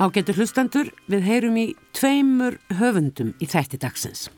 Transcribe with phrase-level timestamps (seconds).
[0.00, 4.30] Ágetur hlustendur, við heyrum í tveimur höfundum í þætti dagsins.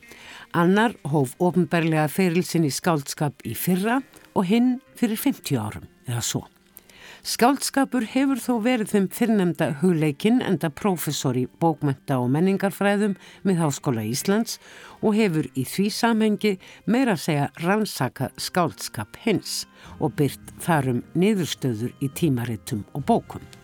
[0.59, 4.01] Annar hóf ofnbærlega ferilsinn í skáldskap í fyrra
[4.35, 6.43] og hinn fyrir 50 árum, eða svo.
[7.23, 13.15] Skáldskapur hefur þó verið þeim fyrrnemda hugleikinn enda profesor í bókmenta og menningarfræðum
[13.47, 14.59] með Háskóla Íslands
[14.99, 16.57] og hefur í því samhengi
[16.91, 19.61] meira að segja rannsaka skáldskap hins
[20.03, 23.62] og byrt þarum niðurstöður í tímaritum og bókum.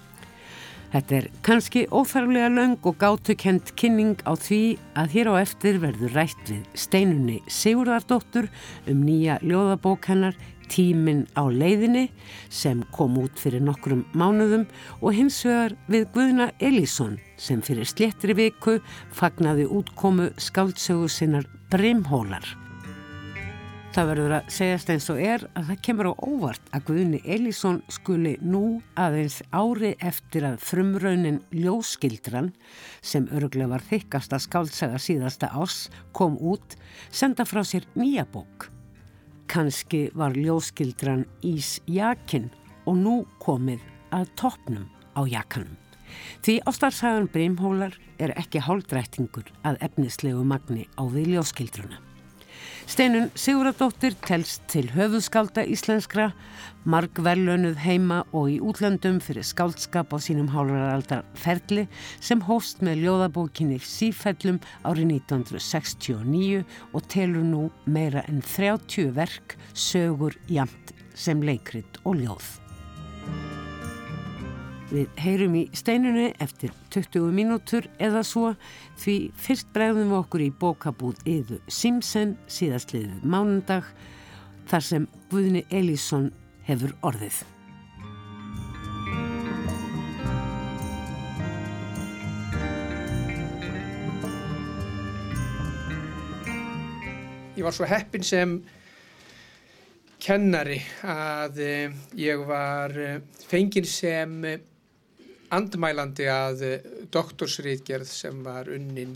[0.89, 6.15] Þetta er kannski óþarflega löng og gátukent kynning á því að hér á eftir verður
[6.17, 8.49] rætt við steinunni Sigurðardóttur
[8.89, 10.39] um nýja ljóðabók hennar
[10.69, 12.07] Tíminn á leiðinni
[12.53, 14.67] sem kom út fyrir nokkrum mánuðum
[15.01, 18.79] og hins vegar við Guðna Elísson sem fyrir sléttri viku
[19.17, 22.68] fagnaði útkomu skáldsögu sinnar Brimhólar.
[23.89, 27.79] Það verður að segjast eins og er að það kemur á óvart að Guðni Elísson
[27.91, 28.63] skuli nú
[29.01, 32.51] aðeins ári eftir að frumraunin Ljóskildran
[33.01, 36.77] sem öruglega var þykkast að skáltsaga síðasta ás kom út
[37.09, 38.69] senda frá sér nýja bók.
[39.49, 42.51] Kanski var Ljóskildran ís jakin
[42.85, 43.81] og nú komið
[44.13, 44.85] að toppnum
[45.17, 45.73] á jakanum.
[46.45, 52.08] Því ástarsagan Brimhólar er ekki hálfdrættingur að efnislegu magni á við Ljóskildruna.
[52.89, 56.31] Steinun Siguradóttir telst til höfuðskálda íslenskra,
[56.89, 61.85] marg verlönuð heima og í útlöndum fyrir skáldskap á sínum hálfaraldar ferli
[62.21, 70.39] sem hóst með ljóðabókinni Sífellum árið 1969 og telur nú meira en 30 verk sögur
[70.49, 72.57] jamt sem leikrit og ljóð.
[74.89, 78.55] Við heyrum í steinunni eftir 20 mínútur eða svo
[78.97, 83.91] því fyrst bregðum við okkur í bókabúð yðu Simsen síðastliðið mánundag
[84.71, 86.31] þar sem Guðni Elísson
[86.65, 87.43] hefur orðið.
[97.59, 98.57] Ég var svo heppin sem
[100.23, 103.21] kennari að eh, ég var eh,
[103.51, 104.41] fengin sem
[105.55, 109.15] andmælandi að eh, doktorsriðgerð sem var unnin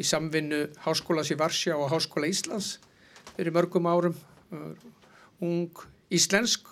[0.00, 2.78] í samvinnu Háskólas í Varsja og Háskóla Íslands
[3.34, 4.16] fyrir mörgum árum.
[5.40, 6.68] Ung íslensk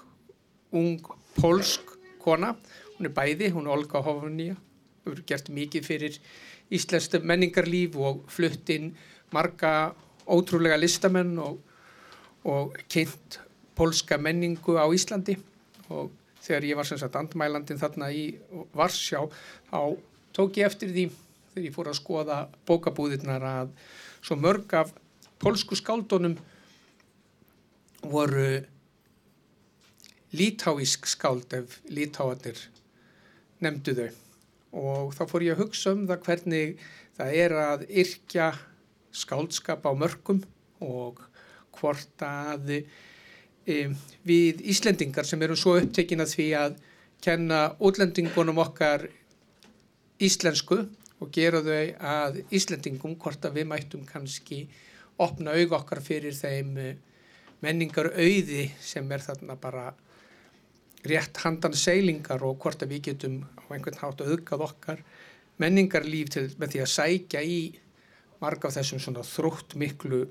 [0.73, 1.05] ung
[1.37, 2.55] polsk kona.
[2.97, 4.57] Hún er bæði, hún er Olga Hofnija
[5.09, 6.19] hún er gert mikið fyrir
[6.75, 8.93] íslenskt menningarlíf og flutt inn
[9.33, 9.95] marga
[10.29, 11.59] ótrúlega listamenn og,
[12.45, 13.41] og kynnt
[13.79, 15.39] polska menningu á Íslandi.
[15.89, 16.11] Og
[16.45, 18.25] þegar ég var sem sagt andmælandin þarna í
[18.77, 19.25] Varsjá
[19.71, 19.81] þá
[20.37, 21.09] tók ég eftir því
[21.53, 22.39] þegar ég fór að skoða
[22.69, 23.75] bókabúðirnar að
[24.23, 24.93] svo mörg af
[25.43, 26.37] polsku skáldunum
[28.03, 28.63] voru
[30.35, 32.61] lítáísk skáld ef lítáanir
[33.65, 34.09] nefndu þau.
[34.79, 36.83] Og þá fór ég að hugsa um það hvernig
[37.17, 38.49] það er að yrkja
[39.17, 40.43] skáldskap á mörgum
[40.85, 41.23] og
[41.79, 42.83] hvort að
[43.69, 46.79] við Íslendingar sem erum svo upptekin að því að
[47.25, 49.09] kenna útlendingunum okkar
[50.23, 50.81] íslensku
[51.19, 54.65] og gera þau að Íslendingum hvort að við mættum kannski
[55.19, 56.99] opna aug okkar fyrir þeim eh,
[57.65, 59.89] menningar auði sem er þarna bara
[61.09, 65.03] rétt handan seilingar og hvort að við getum á einhvern hát auðgað okkar
[65.59, 67.61] menningarlíf til með því að sækja í
[68.43, 70.25] marga af þessum svona þrótt miklu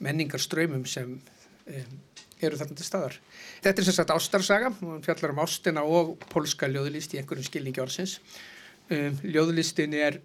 [0.00, 1.39] menningarströymum sem um,
[2.40, 3.18] eru þarna til staðar.
[3.64, 7.82] Þetta er sem sagt ástarsaga, hún fjallar um ástina og polska ljóðlist í einhverjum skilningi
[7.82, 8.18] orðsins.
[8.90, 10.18] Um, ljóðlistin er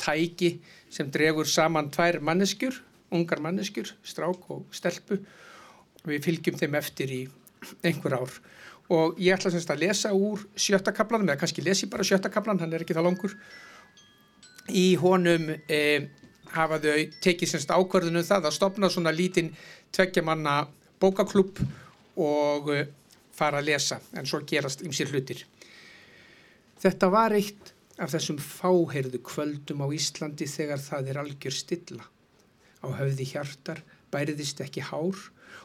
[0.00, 0.54] tæki
[0.90, 2.78] sem dregur saman tvær manneskjur,
[3.12, 5.20] ungar manneskjur, strák og stelpu.
[6.06, 7.20] Við fylgjum þeim eftir í
[7.84, 8.40] einhver ár
[8.90, 12.58] og ég ætla semst að lesa úr sjötta kaplanum, eða kannski lesi bara sjötta kaplan,
[12.58, 13.36] hann er ekki það langur.
[14.66, 16.08] Í honum eh,
[16.54, 19.52] hafa þau tekið semst ákvörðunum það að stopna svona lítinn
[19.94, 20.62] tveggja manna
[21.00, 21.60] bókaklub
[22.20, 22.88] og eh,
[23.34, 25.44] fara að lesa en svo gerast ymsir hlutir.
[26.80, 32.06] Þetta var eitt af þessum fáheirðu kvöldum á Íslandi þegar það er algjör stilla.
[32.80, 35.18] Á höfði hjartar bæriðist ekki hár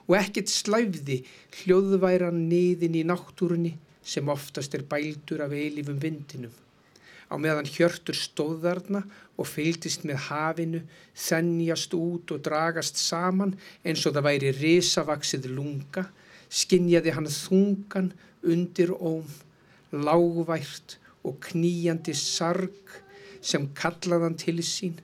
[0.06, 1.22] og ekkert slæfði
[1.62, 3.74] hljóðværan niðin í náttúrunni
[4.06, 6.54] sem oftast er bældur af eilífum vindinum
[7.32, 9.04] á meðan hjörtur stóðarna
[9.36, 10.82] og fylgdist með hafinu,
[11.18, 16.06] þennjast út og dragast saman eins og það væri risavaksið lunga,
[16.50, 18.12] skinjaði hann þungan
[18.46, 19.26] undir óm,
[19.92, 23.00] lágvært og kníjandi sarg
[23.46, 25.00] sem kallaðan til sín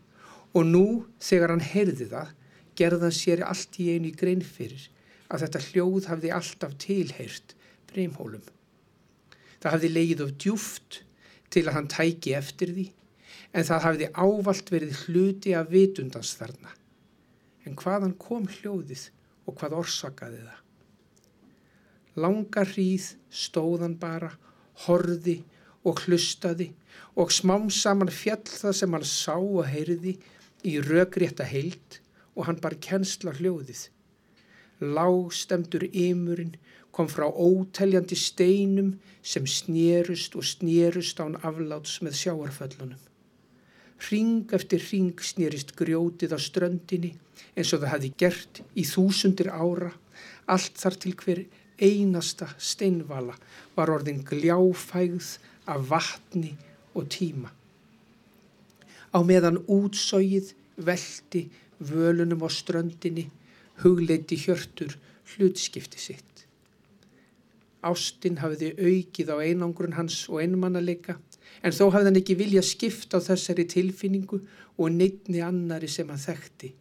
[0.53, 0.85] og nú
[1.21, 2.33] þegar hann heyrði það
[2.77, 4.87] gerðan sér allt í einu grein fyrir
[5.31, 7.55] að þetta hljóð hafði alltaf tilheyrt
[7.91, 8.43] breymhólum.
[9.61, 11.01] Það hafði leið of djúft
[11.51, 12.87] til að hann tæki eftir því
[13.51, 16.71] en það hafði ávalt verið hluti af vitundans þarna.
[17.67, 19.07] En hvaðan kom hljóðið
[19.45, 20.59] og hvað orsakaði það?
[22.21, 24.31] Langa hríð stóðan bara,
[24.85, 25.41] horði
[25.87, 26.71] og hlustaði
[27.19, 30.17] og smám saman fjall það sem hann sá og heyrði
[30.67, 31.99] í rökrétta heilt
[32.35, 33.87] og hann bar kennsla hljóðið.
[34.81, 36.55] Lágstemdur ymurinn
[36.91, 42.99] kom frá óteljandi steinum sem snérust og snérust án afláts með sjáarföllunum.
[44.09, 47.13] Ring eftir ring snérist grjótið á ströndinni
[47.55, 49.91] eins og það hefði gert í þúsundir ára,
[50.49, 51.43] allt þar til hver
[51.81, 53.35] einasta steinvala
[53.75, 55.37] var orðin gljáfægð
[55.69, 56.55] af vatni
[56.97, 57.51] og tíma.
[59.11, 61.45] Á meðan útsóið veldi
[61.79, 63.27] völunum á ströndinni
[63.83, 64.95] hugleiti hjörtur
[65.31, 66.45] hlutskipti sitt.
[67.81, 71.17] Ástinn hafiði aukið á einangrun hans og einmannalega
[71.65, 74.41] en þó hafði hann ekki vilja skipta á þessari tilfinningu
[74.77, 76.71] og neittni annari sem hann þekkti.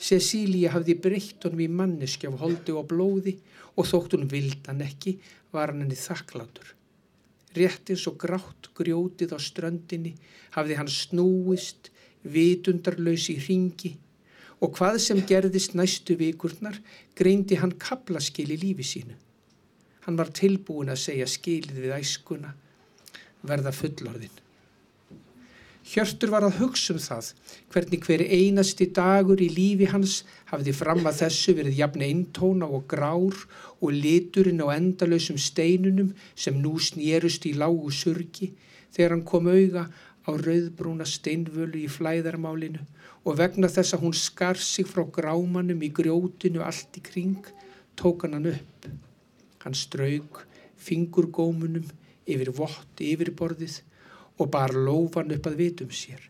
[0.00, 3.34] Cecília hafði breytt honum í manneski af holdi og blóði
[3.76, 5.16] og þótt hún vildan ekki
[5.52, 6.76] var hann henni þakklátur.
[7.58, 10.14] Rétt eins og grátt grjótið á ströndinni
[10.54, 11.90] hafði hann snúist,
[12.22, 13.96] vitundarlaus í ringi
[14.60, 16.76] og hvað sem gerðist næstu vikurnar
[17.16, 19.16] greindi hann kaplaskil í lífi sínu.
[20.04, 22.54] Hann var tilbúin að segja skilið við æskuna,
[23.46, 24.38] verða fullorðin.
[25.90, 27.28] Hjörtur var að hugsa um það
[27.72, 30.20] hvernig hver einasti dagur í lífi hans
[30.52, 33.38] hafði fram að þessu verið jafn eintóna og grár
[33.80, 38.52] og liturinn á endalösum steinunum sem nú snýrust í lágu surgi
[38.94, 39.88] þegar hann kom auga
[40.26, 42.82] á rauðbrúna steinvölu í flæðarmálinu
[43.24, 47.48] og vegna þess að hún skar sig frá grámanum í grjótinu allt í kring
[47.96, 48.88] tók hann upp.
[49.64, 50.44] Hann strauk
[50.80, 51.88] fingurgómunum
[52.30, 53.80] yfir vott yfirborðið
[54.40, 56.20] og bar lófan upp að vitum sér.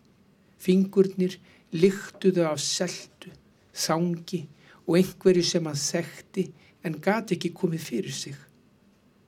[0.60, 1.38] Fingurnir
[1.72, 3.30] lyktuðu af seltu,
[3.72, 4.42] þangi
[4.86, 6.48] og einhverju sem hann þekkti
[6.84, 8.36] en gati ekki komið fyrir sig.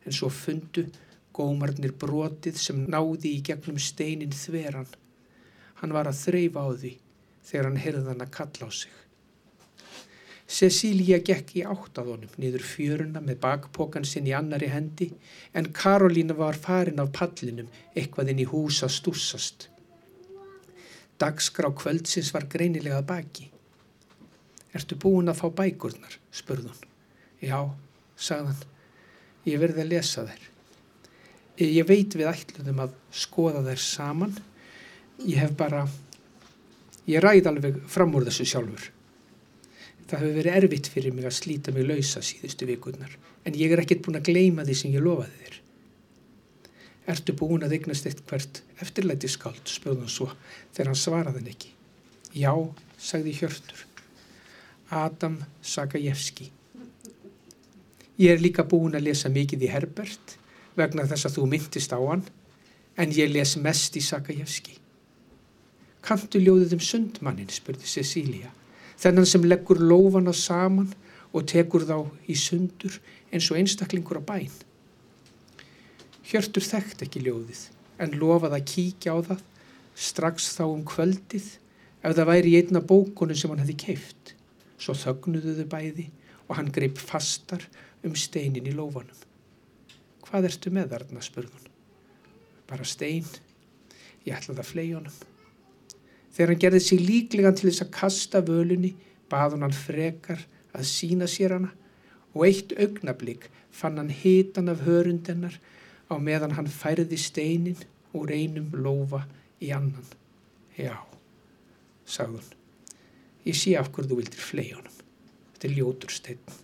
[0.02, 0.88] En svo fundu
[1.36, 4.90] gómarnir brotið sem náði í gegnum steinin þveran.
[5.80, 6.92] Hann var að þreyfa á því
[7.48, 8.92] þegar hann heyrðan að kalla á sig.
[10.52, 15.08] Cecilia gekk í áttaðunum niður fjöruna með bakpokan sinn í annari hendi
[15.56, 19.68] en Karolína var farin af pallinum eitthvað inn í hús að stúsast.
[21.22, 23.48] Dagskrá kvöldsins var greinilega baki.
[24.76, 26.18] Ertu búin að fá bækurnar?
[26.32, 26.84] spurðun.
[27.40, 27.72] Já,
[28.16, 28.64] sagðan.
[29.48, 30.51] Ég verði að lesa þær.
[31.60, 34.32] Ég veit við ætluðum að skoða þær saman.
[35.26, 35.84] Ég hef bara...
[37.10, 38.88] Ég ræð alveg fram úr þessu sjálfur.
[40.06, 43.16] Það hefur verið erfitt fyrir mig að slíta mig lausa síðustu vikurnar
[43.48, 45.56] en ég er ekkert búin að gleima því sem ég lofaði þér.
[47.12, 50.28] Ertu búin að eignast eitt hvert eftirlæti skáld, spöðum svo,
[50.74, 51.72] þegar hann svaraði henn ekki.
[52.38, 52.52] Já,
[53.02, 53.80] sagði Hjörtur.
[54.92, 56.50] Adam Sagajevski.
[58.20, 60.36] Ég er líka búin að lesa mikið í Herbert
[60.78, 62.24] vegna þess að þú myndist á hann
[62.96, 64.78] en ég les mest í Sagajevski.
[66.02, 68.50] Kantu ljóðið um sundmannin, spurði Cecilia
[69.02, 70.92] þennan sem leggur lófana saman
[71.32, 71.96] og tekur þá
[72.30, 72.98] í sundur
[73.32, 74.52] eins og einstaklingur á bæn.
[76.28, 77.64] Hjörtur þekkt ekki ljóðið
[78.02, 79.42] en lofaði að kíkja á það
[80.08, 81.48] strax þá um kvöldið
[82.02, 84.34] ef það væri í einna bókunum sem hann hefði keift.
[84.78, 86.08] Svo þögnuðu þau bæði
[86.48, 87.64] og hann greip fastar
[88.06, 89.31] um steinin í lófanum.
[90.32, 91.64] Hvað ertu með þarna, spurðun?
[92.64, 93.26] Bara stein.
[94.24, 95.18] Ég ætlaði að flei honum.
[96.32, 98.94] Þegar hann gerði sig líklega til þess að kasta völunni,
[99.28, 100.40] bað hann frekar
[100.72, 101.74] að sína sér hana
[102.32, 103.44] og eitt augnablík
[103.76, 105.60] fann hann hitan af hörundennar
[106.08, 107.84] á meðan hann færði steinin
[108.16, 109.26] úr einum lofa
[109.60, 110.08] í annan.
[110.80, 110.96] Já,
[112.08, 112.56] sagðun,
[113.44, 115.00] ég sé af hverðu þú vildir flei honum.
[115.52, 116.60] Þetta er ljótur stein.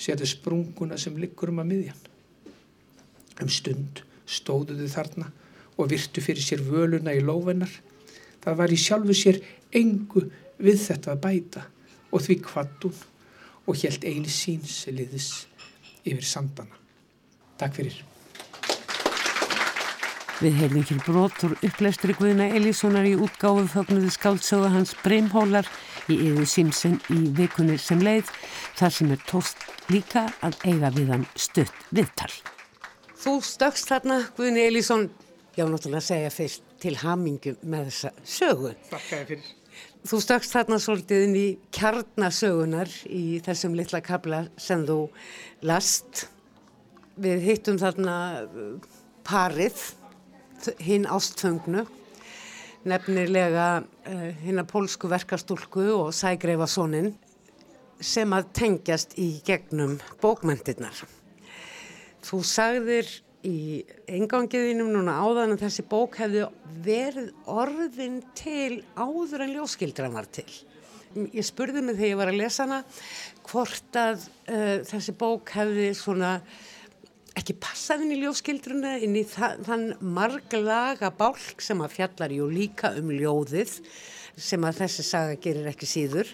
[0.00, 2.07] Sétu sprunguna sem liggur um að miðjan.
[3.42, 5.30] Um stund stóðuðu þarna
[5.78, 7.70] og virtu fyrir sér völuna í lófennar
[8.44, 9.40] það var í sjálfu sér
[9.78, 10.24] engu
[10.58, 11.64] við þetta að bæta
[12.10, 12.98] og því kvattun
[13.68, 15.46] og helt eini síns liðis
[16.08, 16.78] yfir sandana.
[17.60, 17.98] Takk fyrir.
[20.38, 25.66] Við heilum hér brotur uppleistri Guðina Elíssonar í útgáfu fögnuði skáldsögu hans Breimhólar
[26.06, 28.30] í yfir símsen í vikunni sem leið
[28.78, 32.30] þar sem er tóst líka að eiga við hann stutt viðtal.
[33.18, 35.08] Þú stökst þarna Guðina Elísson,
[35.58, 38.70] já náttúrulega segja fyrst til hamingu með þessa sögu.
[38.92, 39.48] Þakka þér fyrir.
[40.06, 45.00] Þú stakst þarna svolítið inn í kjarnasögunar í þessum litla kabla sem þú
[45.66, 46.28] last.
[47.18, 48.72] Við hittum þarna uh,
[49.26, 49.82] parið
[50.78, 51.88] hinn ástföngnu
[52.88, 57.16] nefnilega uh, hinn að pólsku verkastúlku og sægreifasónin
[57.98, 61.17] sem að tengjast í gegnum bókmyndirnar.
[62.26, 63.10] Þú sagðir
[63.46, 66.48] í engangiðinum núna áðan að þessi bók hefði
[66.84, 70.48] verið orðin til áður en ljóskildran var til.
[71.32, 72.80] Ég spurði mig þegar ég var að lesa hana
[73.48, 76.34] hvort að uh, þessi bók hefði svona
[77.38, 82.90] ekki passað inn í ljóskildruna, inn í þann marglaga bálk sem að fjallar jú líka
[82.98, 83.78] um ljóðið
[84.38, 86.32] sem að þessi saga gerir ekki síður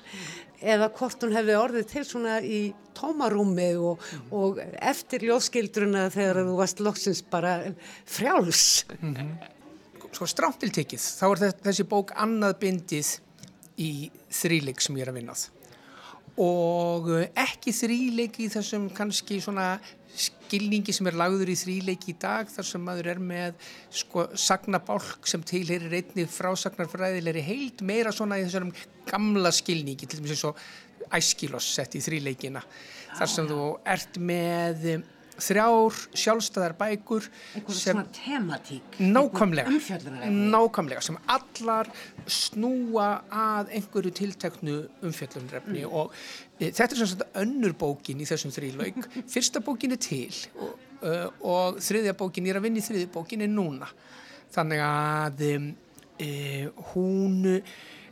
[0.65, 2.61] eða hvort hún hefði orðið til svona í
[2.97, 4.31] tómarúmi og, mm.
[4.39, 7.57] og eftir ljóskildruna þegar þú varst loksins bara
[8.05, 8.85] frjáls.
[9.01, 9.35] Mm -hmm.
[10.15, 13.19] Sko stráttiltekið, þá er þessi bók annað bindið
[13.77, 15.49] í þríleik sem ég er að vinnað
[16.41, 19.77] og ekki þríleik í þessum kannski svona
[20.15, 25.27] skilningi sem er lagður í þríleiki í dag þar sem maður er með sko sagnabálk
[25.31, 28.71] sem tilherir einni frásagnarfræðilegri heild meira svona í þessum
[29.11, 30.63] gamla skilningi til dæmis eins og
[31.15, 32.63] æskiloss sett í þríleikina.
[33.19, 34.87] Þar sem þú ert með
[35.43, 37.27] þrjár sjálfstæðar bækur
[37.57, 39.73] einhverjum svona tematík nákvæmlega,
[40.31, 41.91] nákvæmlega sem allar
[42.31, 44.77] snúa að einhverju tilteknu
[45.07, 45.97] umfjöllunrefni mm.
[45.97, 46.15] og
[46.59, 51.27] e, þetta er svona önnur bókin í þessum þrýlaug fyrsta bókin er til og, uh,
[51.43, 53.91] og þriðja bókin, ég er að vinna í þriðja bókin er núna.
[54.55, 55.43] Þannig að
[56.23, 56.31] e,
[56.95, 57.43] hún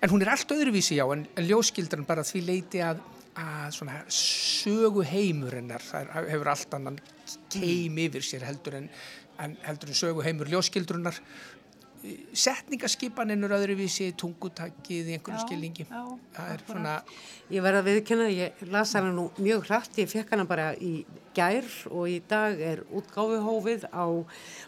[0.02, 3.02] en hún er allt öðruvísi já en, en ljóskildran bara því leiti að
[3.38, 6.98] að svona sögu heimurinnar það hefur allt annan
[7.52, 8.88] keim yfir sér heldur en,
[9.40, 11.20] en heldur en sögu heimur ljóskildrunar
[12.34, 15.84] setningaskipaninn öðruvísi tungutakið í einhverju skilningi.
[15.86, 16.02] já,
[16.34, 16.94] það er svona
[17.52, 21.04] ég verði að viðkynna, ég las hana nú mjög hrætt ég fekk hana bara í
[21.36, 24.06] gær og í dag er útgáfuhófið á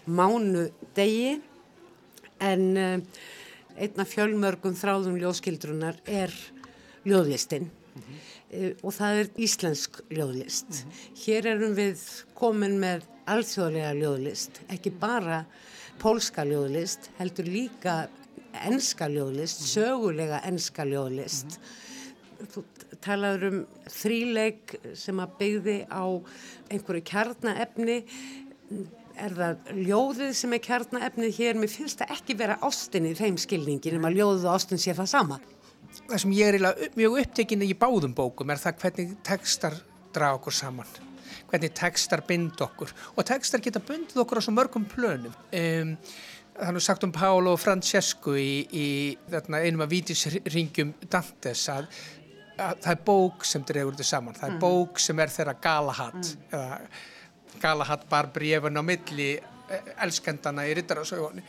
[0.07, 1.41] mánu degi
[2.39, 3.25] en uh,
[3.75, 6.35] einna fjölmörgum þráðum ljóskildrunar er
[7.05, 8.23] ljóðlistinn mm -hmm.
[8.55, 10.71] Eh, og það er íslensk ljóðlist.
[10.71, 11.23] Mm -hmm.
[11.25, 12.01] Hér erum við
[12.35, 15.45] komin með alþjóðlega ljóðlist, ekki bara
[15.99, 18.09] pólska ljóðlist, heldur líka
[18.53, 19.75] enska ljóðlist, mm -hmm.
[19.75, 21.59] sögulega enska ljóðlist.
[21.59, 22.47] Mm -hmm.
[22.53, 22.65] Þú
[23.01, 26.05] talaður um þríleik sem að byggði á
[26.71, 28.05] einhverju kjarnaefni,
[29.17, 29.57] er það
[29.89, 34.05] ljóðið sem er kjarnaefnið hér, mér finnst það ekki vera ástin í þeim skilningin, en
[34.05, 35.41] að ljóðið og ástin sé það sama
[36.03, 39.77] það sem ég er mjög upptekinni í báðum bókum er það hvernig tekstar
[40.15, 40.95] draga okkur saman
[41.51, 45.95] hvernig tekstar bind okkur og tekstar geta bundið okkur á svo mörgum plönum um,
[46.55, 48.89] þannig að sagt um Pálo og Francesco í, í
[49.31, 51.89] þarna, einum af vítisringjum Dantes að,
[52.55, 54.63] að það er bók sem dregur þetta saman það er mm.
[54.63, 56.47] bók sem er þeirra Galahad mm.
[56.51, 56.79] eða
[57.63, 61.47] Galahad bar brefun á milli eh, elskendana í Rittarásauðunni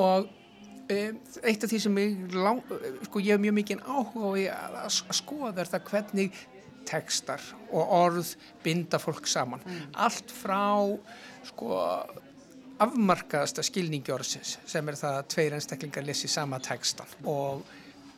[0.00, 0.28] og
[0.90, 2.60] eitt af því sem ég, lang,
[3.06, 6.42] sko, ég hef mjög mikið áhuga á að, að skoða er það hvernig
[6.84, 7.40] tekstar
[7.72, 9.94] og orð binda fólk saman mm.
[10.04, 10.66] allt frá
[11.48, 11.78] sko
[12.84, 17.62] afmarkaðasta skilningi orðsins sem er það að tveir einstaklingar lesi sama tekstan og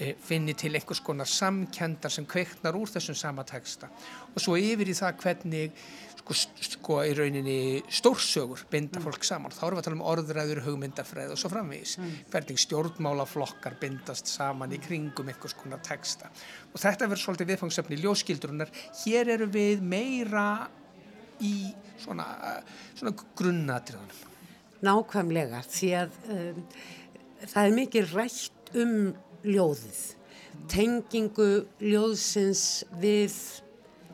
[0.01, 3.91] e, finni til einhvers konar samkendar sem kveiknar úr þessum sama teksta
[4.33, 5.87] og svo yfir í það hvernig
[6.27, 9.55] sko, sko í rauninni stórsögur binda fólk saman.
[9.55, 11.97] Þá erum við að tala um orðræður, hugmyndafræð og svo framvegis.
[12.01, 12.17] Mm.
[12.33, 16.31] Hvernig stjórnmálaflokkar bindast saman í kringum einhvers konar texta.
[16.73, 18.73] Og þetta verður svolítið viðfangsefni ljóskildurunar.
[19.05, 20.47] Hér eru við meira
[21.45, 21.55] í
[22.03, 22.27] svona,
[22.99, 24.23] svona grunnatriðanum.
[24.87, 26.63] Nákvæmlega, því að um,
[27.47, 28.97] það er mikið rætt um
[29.47, 30.01] ljóðið.
[30.73, 31.51] Tengingu
[31.83, 32.65] ljóðsins
[33.03, 33.37] við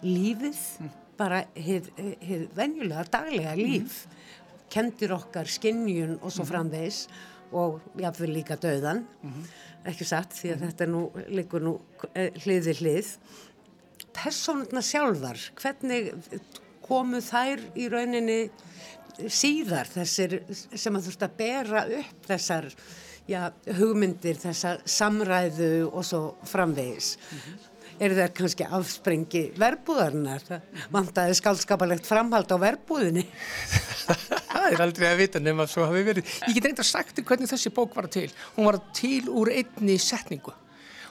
[0.02, 0.66] lífið.
[0.82, 4.16] Mm bara hefur venjulega daglega líf mm.
[4.72, 6.50] kendir okkar skinnjun og svo mhm.
[6.50, 7.04] framvegs
[7.52, 9.46] og jáfnveg líka döðan mm -hmm.
[9.84, 10.70] ekki satt því að mm -hmm.
[10.70, 11.80] þetta nú líkur nú
[12.14, 13.08] eh, hliði hlið
[14.12, 16.12] personuna sjálfar hvernig
[16.82, 18.50] komu þær í rauninni
[19.28, 20.42] síðar þessir
[20.74, 22.74] sem að þurft að bera upp þessar
[23.28, 30.46] já, hugmyndir, þessar samræðu og svo framvegis -hmm eru það kannski afsprengi verbúðarnar
[30.94, 33.26] vantaði skaldskapalegt framhald á verbúðinni.
[34.62, 36.34] Það er aldrei að vita nema svo hafi verið.
[36.46, 38.28] Ég get reynda sagt um hvernig þessi bók var til.
[38.56, 40.54] Hún var til úr einni setningu.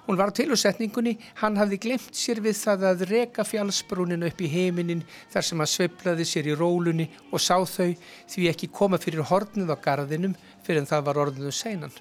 [0.08, 1.18] Hún var til úr setningunni.
[1.42, 5.70] Hann hafði glemt sér við það að reka fjallsbrúninu upp í heiminin þar sem hann
[5.70, 7.92] sveiplaði sér í rólunni og sá þau
[8.32, 11.94] því ekki koma fyrir hornið á garðinum fyrir en það var orðinu seinan.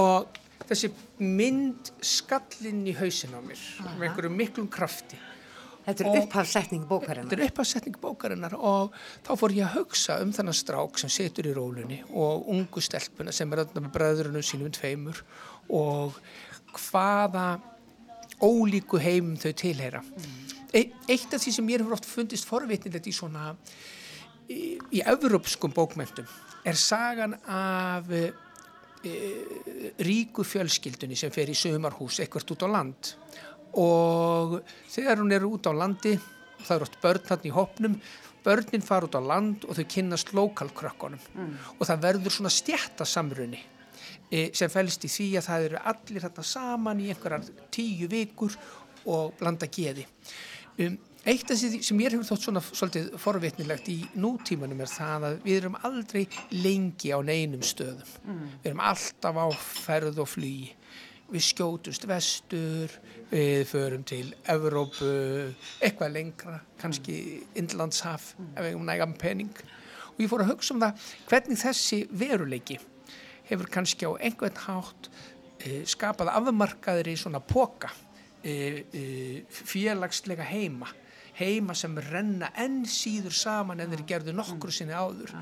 [0.00, 0.39] Og
[0.70, 3.96] þessi mynd skallinn í hausin á mér Aha.
[3.98, 5.18] með einhverju miklum krafti
[5.80, 7.30] Þetta er upphafsetning bókarinnar.
[7.30, 8.96] Þetta er upphafsetning bókarinnar og
[9.26, 13.32] þá fór ég að hugsa um þennan strák sem setur í rólunni og ungu stelpuna
[13.34, 15.22] sem er með bræðurinn sínum tveimur
[15.72, 16.18] og
[16.76, 17.46] hvaða
[18.44, 20.02] ólíku heimum þau tilheyra.
[20.04, 20.36] Mm.
[20.70, 23.54] E eitt af því sem mér hefur oft fundist forvitnilegt í svona
[24.46, 26.28] í, í evropskum bókmyndum
[26.68, 28.12] er sagan af
[29.00, 33.14] ríku fjölskyldunni sem fer í sömarhús ekkert út á land.
[33.80, 34.58] Og
[34.90, 36.18] þegar hún er út á landi
[36.60, 38.00] það eru oft börn hann í hopnum
[38.44, 41.52] börnin fara út á land og þau kynnast lokalkrökkunum mm.
[41.76, 43.60] og það verður svona stjætta samrunni
[44.30, 48.56] e, sem fælst í því að það eru allir þarna saman í einhverjar tíu vikur
[49.10, 50.04] og blanda geði.
[50.80, 55.26] Um, eitt af því sem ég hefur þótt svona svolítið forvitnilegt í nútímanum er það
[55.28, 56.22] að við erum aldrei
[56.54, 58.44] lengi á neinum stöðum mm.
[58.62, 60.70] við erum alltaf á ferð og flugi
[61.30, 62.94] við skjótust vestur,
[63.30, 65.10] við förum til Evrópu,
[65.78, 67.16] eitthvað lengra, kannski
[67.60, 68.48] Indlandshaf, mm.
[68.56, 69.52] ef við hefum nægam penning.
[70.16, 72.80] Og ég fór að hugsa um það hvernig þessi veruleiki
[73.50, 75.10] hefur kannski á einhvern hátt
[75.62, 77.92] e, skapað afmarkaður í svona poka
[78.42, 78.54] e,
[78.90, 79.04] e,
[79.50, 80.90] félagslega heima
[81.40, 85.32] heima sem renna enn síður saman en þeir gerðu nokkru sinni áður.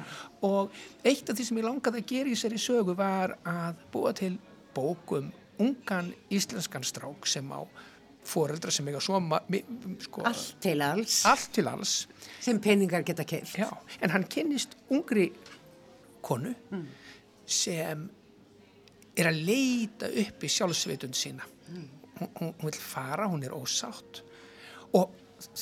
[0.47, 3.85] Og eitt af því sem ég langaði að gera í sér í sögu var að
[3.93, 4.37] búa til
[4.77, 7.61] bókum ungan íslenskan strák sem á
[8.29, 9.19] foreldra sem eiga svo
[10.05, 11.21] sko, allt til alls.
[11.27, 11.95] Allt til alls.
[12.45, 15.31] Sem peningar geta keilt en hann kynist ungri
[16.23, 16.89] konu mm.
[17.47, 18.09] sem
[19.19, 21.47] er að leita upp í sjálfsveitund sína.
[21.69, 21.89] Mm.
[22.19, 24.23] hún, hún, hún vil fara, hún er ósátt.
[24.93, 25.11] Og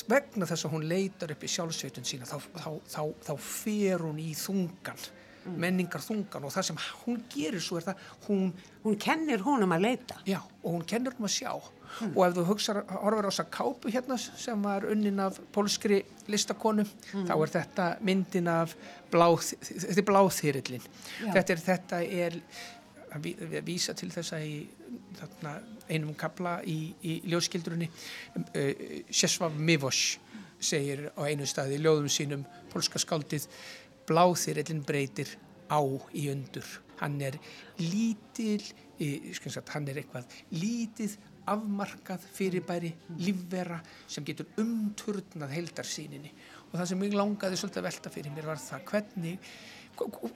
[0.08, 4.20] vegna þess að hún leitar upp í sjálfsveitund sína þá, þá, þá, þá fer hún
[4.22, 5.06] í þungan
[5.46, 5.56] mm.
[5.62, 8.52] menningar þungan og það sem hún gerir svo er það hún
[8.84, 12.12] hún kennir honum að leita já og hún kennir honum að sjá mm.
[12.12, 16.86] og ef þú hugsaður, horfur á þessa kápu hérna sem var unnin af pólskri listakonu,
[16.86, 17.26] mm.
[17.28, 18.74] þá er þetta myndin af
[19.12, 20.88] bláð, þetta er bláþýrillin
[21.20, 22.40] þetta er, þetta er
[23.16, 23.30] að
[23.66, 24.58] vísa til þessa í
[25.16, 27.88] þarna, einum kabla í, í ljóskildrunni
[28.52, 30.18] eh, Sjessvav Mivos
[30.60, 33.48] segir á einu staði í ljóðum sínum pólska skáldið
[34.08, 35.36] bláþýrillin breytir
[35.68, 35.82] á
[36.14, 36.66] í undur.
[37.00, 37.36] Hann er
[37.82, 38.62] lítil
[39.52, 46.32] sagt, hann er eitthvað lítið afmarkað fyrirbæri lífvera sem getur umturnað heldarsýninni
[46.70, 49.50] og það sem ég langaði svolítið að velta fyrir mér var það hvernig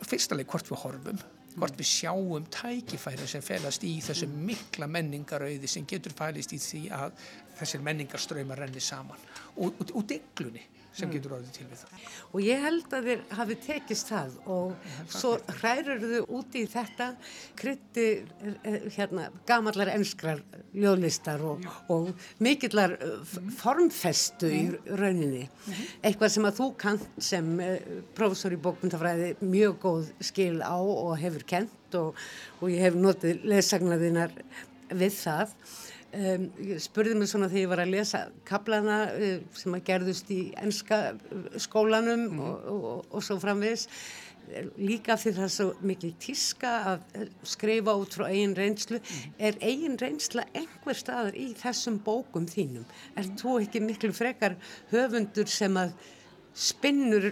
[0.07, 1.23] fyrstuleg hvort við horfum
[1.57, 6.83] hvort við sjáum tækifæri sem felast í þessu mikla menningarauði sem getur fælist í því
[6.97, 7.25] að
[7.59, 9.29] þessir menningarströymar renni saman.
[9.57, 10.63] Og, og, og deglunni
[10.97, 12.07] sem getur orðið til við það.
[12.31, 17.09] Og ég held að þér hafi tekist það og svo hræður þau úti í þetta
[17.59, 20.43] krytti eh, hérna gamallar enskrar
[20.75, 22.11] ljóðlistar og, og
[22.43, 23.53] mikillar mm.
[23.61, 24.57] formfestu mm.
[24.57, 25.45] í rauninni.
[25.47, 25.93] -hmm.
[26.03, 27.79] Eitthvað sem að þú kant sem eh,
[28.15, 32.19] professor í bókmyndafræði mjög góð skil á og hefur kent og,
[32.61, 34.35] og ég hef notið leðsagnaðinar
[34.91, 35.55] við það
[36.11, 40.33] Um, ég spurði mig svona þegar ég var að lesa kaplana uh, sem að gerðust
[40.35, 40.97] í ennska
[41.63, 42.41] skólanum mm.
[42.43, 43.87] og, og, og svo framvis
[44.81, 49.37] líka fyrir það svo mikil tíska að skrifa út frá eigin reynslu mm.
[49.39, 53.37] er eigin reynsla einhver staðar í þessum bókum þínum er mm.
[53.39, 54.59] þú ekki miklu frekar
[54.91, 55.95] höfundur sem að
[56.59, 57.31] spinnur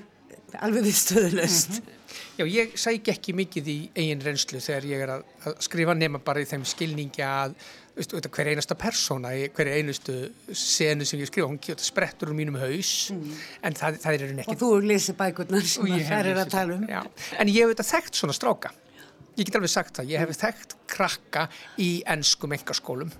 [0.62, 1.94] alveg við stöðulegst -hmm.
[2.38, 6.20] Já, ég sæk ekki mikið í eigin reynslu þegar ég er að, að skrifa nema
[6.24, 7.56] bara í þeim skilningi að
[7.98, 10.16] veist, hver einasta persóna hver einustu
[10.52, 13.38] senu sem ég skrifa, hún sprettur úr mínum haus mm.
[13.68, 16.86] en það, það er ekki og þú lesi bækurnar sem það er að tala um
[16.88, 17.00] já.
[17.38, 18.72] en ég hef þetta þekkt svona stráka
[19.38, 21.46] ég get alveg sagt það, ég hef þekkt krakka
[21.82, 23.12] í ennskum engaskólum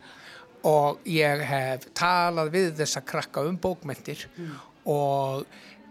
[0.69, 4.55] og ég hef talað við þessa krakka um bókmentir mm.
[4.95, 5.45] og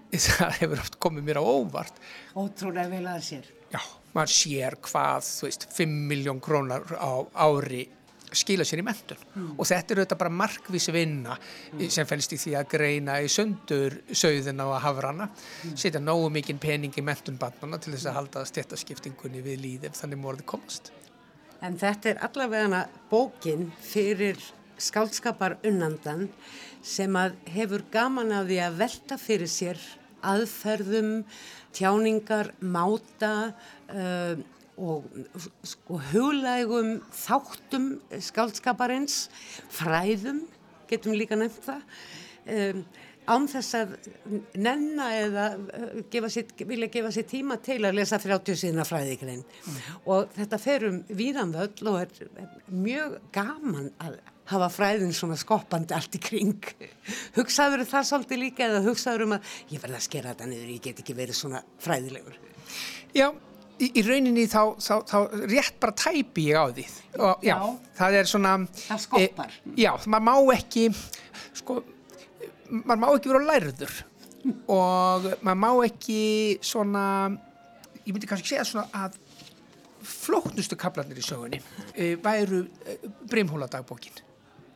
[0.27, 2.01] það hefur oft komið mér á óvart
[2.35, 3.81] Ótrúlega vel að sér Já,
[4.15, 7.83] maður sér hvað, þú veist, 5 miljón krónar á ári
[8.37, 9.49] skila sér í mentun mm.
[9.55, 11.87] og þetta er auðvitað bara markvísi vinna mm.
[11.93, 15.75] sem fælst í því að greina í söndur sögðina og hafrana mm.
[15.75, 20.23] setja nógu mikinn pening í mentun bandana til þess að halda stéttaskiptingunni við líðið þannig
[20.23, 20.93] morði komast
[21.65, 24.37] En þetta er allavega bókin fyrir
[24.77, 26.27] skálskapar unnandan
[26.85, 29.81] sem að hefur gaman að því að velta fyrir sér
[30.27, 31.23] aðferðum,
[31.75, 33.31] tjáningar, máta
[33.89, 34.37] uh,
[34.77, 35.07] og
[35.65, 37.89] sko, huglægum þáttum
[38.21, 39.27] skáldskaparins,
[39.73, 40.45] fræðum,
[40.89, 41.83] getum líka nefnt það,
[42.53, 42.81] um,
[43.27, 43.95] án þess að
[44.55, 49.43] nenna eða uh, gefa sér, vilja gefa sér tíma til að lesa 30 síðan fræðikrein
[49.43, 49.83] mm.
[50.13, 56.21] og þetta ferum víðanvöld og er mjög gaman að hafa fræðin svona skoppandi allt í
[56.23, 56.69] kring.
[57.35, 60.85] Hugsaður það svolítið líka eða hugsaður um að ég verði að skera þetta niður, ég
[60.85, 62.37] get ekki verið svona fræðilegur.
[63.15, 63.27] Já,
[63.81, 65.17] í, í rauninni þá, þá, þá
[65.51, 66.85] rétt bara tæpi ég á því.
[67.17, 68.53] Og, já, já, það er svona...
[68.79, 69.57] Það skoppar.
[69.63, 70.85] E, já, maður má ekki,
[71.61, 71.79] sko,
[72.69, 73.97] maður má ekki vera lærður
[74.71, 76.21] og maður má ekki
[76.63, 77.05] svona,
[78.03, 79.17] ég myndi kannski segja svona að
[80.07, 81.59] flóknustu kaplarnir í sögunni
[81.91, 82.95] e, væru e,
[83.27, 84.21] Brimhóladagbókin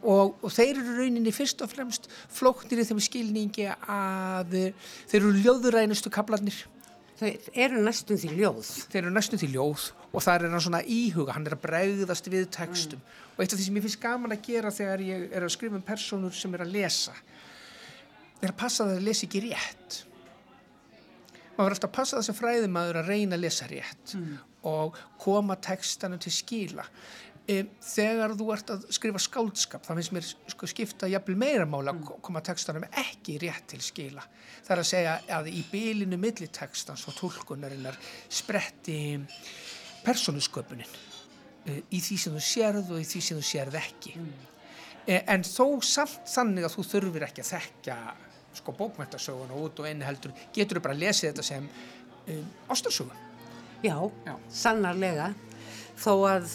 [0.02, 4.58] og, og þeir eru rauninni fyrst og fremst flóknir í þeim skilningi að
[5.12, 6.58] þeir eru ljóðurænustu kaplarnir
[7.22, 8.70] Þeir eru næstum því ljóð.
[8.90, 12.30] Þeir eru næstum því ljóð og það er hann svona íhuga, hann er að bregðast
[12.34, 13.02] við textum.
[13.02, 13.20] Mm.
[13.36, 15.78] og eitt af því sem ég finnst gaman að gera þegar ég er að skrifa
[15.78, 17.14] um personur sem er að lesa
[18.42, 19.98] er að passa það að lesa ekki rétt.
[21.52, 24.32] Maður verður alltaf að passa það sem fræðimaður að reyna að lesa rétt mm.
[24.72, 26.86] og koma textanum til skíla
[27.52, 31.94] e, þegar þú ert að skrifa skáldskap þá finnst mér sko, skipta jafnvel meira mála
[31.94, 32.22] að mm.
[32.26, 34.24] koma textanum ekki rétt til skíla
[34.62, 37.98] það er að segja að í bylinu millitekstans og tólkunarinnar
[38.32, 39.00] spretti
[40.06, 40.96] personusköpunin
[41.66, 44.16] e, í því sem þú sérð og í því sem þú sérð ekki.
[44.18, 44.36] Mm.
[45.06, 47.98] e, en þó samt þannig að þú þurfir ekki að þekka
[48.62, 51.68] sko bókmæntasögun og út og einu heldur getur þú bara að lesa þetta sem
[52.72, 53.28] ástarsögun
[53.82, 55.32] Já, Já, sannarlega.
[55.98, 56.52] Þó að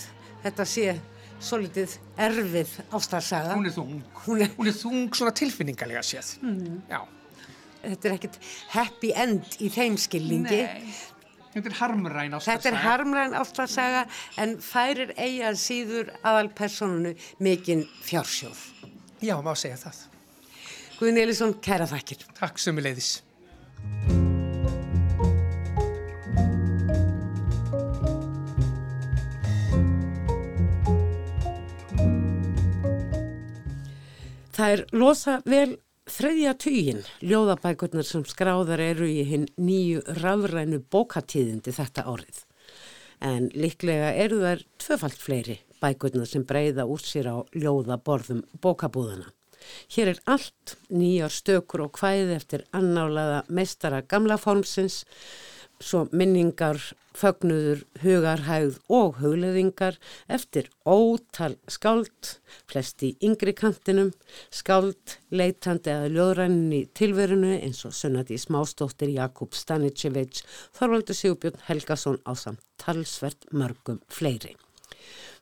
[0.46, 0.94] þetta sé
[1.42, 3.56] svo litið erfið ástarsaga.
[3.56, 6.32] Hún er þung, hún er, hún er þung svona tilfinningalega séð.
[6.44, 6.80] Mm.
[6.90, 7.02] Já.
[7.86, 8.40] Þetta er ekkert
[8.72, 10.62] happy end í þeim skilningi.
[10.64, 10.96] Nei,
[11.54, 12.56] þetta er harmræn ástarsaga.
[12.56, 14.02] Þetta er harmræn ástarsaga
[14.42, 18.64] en færir eigað síður aðalpersonunu mikinn fjársjóð.
[19.24, 20.04] Já, má segja það.
[20.96, 22.24] Guðin Elisson, kæra þakkir.
[22.38, 23.18] Takk sömuleiðis.
[34.56, 35.76] Það er losa vel
[36.08, 42.38] þriðja týjin ljóðabækurnar sem skráðar eru í hinn nýju rafrænu bókatíðindi þetta árið.
[43.20, 49.28] En líklega eru þær tvöfalt fleiri bækurnar sem breyða úr sér á ljóðaborðum bókabúðana.
[49.92, 55.02] Hér er allt nýjar stökur og hvæði eftir annálaða meistara gamla formsins
[55.80, 56.80] svo minningar,
[57.16, 59.96] fögnuður, hugarhægð og hugleðingar
[60.32, 62.36] eftir ótal skáld,
[62.68, 64.12] flest í yngri kantinum,
[64.50, 70.44] skáld leitandi að ljóðræninni tilverinu eins og sunnati smástóttir Jakub Stanicevic,
[70.76, 74.56] Þorvaldur Sigurbjörn Helgason á samt talsvert mörgum fleiri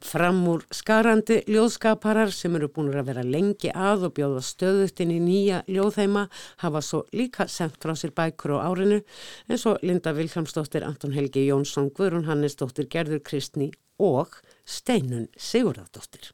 [0.05, 5.21] framúr skarandi ljóðskaparar sem eru búin að vera lengi að og bjóða stöðut inn í
[5.23, 6.27] nýja ljóðheima
[6.61, 9.01] hafa svo líka sendt frá sér bækur á árinu
[9.49, 14.37] eins og Linda Vilhelmsdóttir, Anton Helgi Jónsson, Guðrún Hannesdóttir, Gerður Kristni og
[14.69, 16.33] Steinun Sigurðardóttir.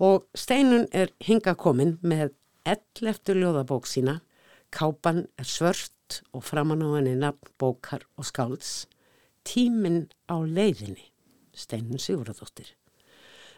[0.00, 2.34] Og Steinun er hinga komin með
[2.68, 4.20] ell eftir ljóðabók sína,
[4.70, 8.84] kápan er svört og framann á henni nafn bókar og skálds,
[9.46, 11.08] tíminn á leiðinni,
[11.56, 12.74] Steinun Sigurðardóttir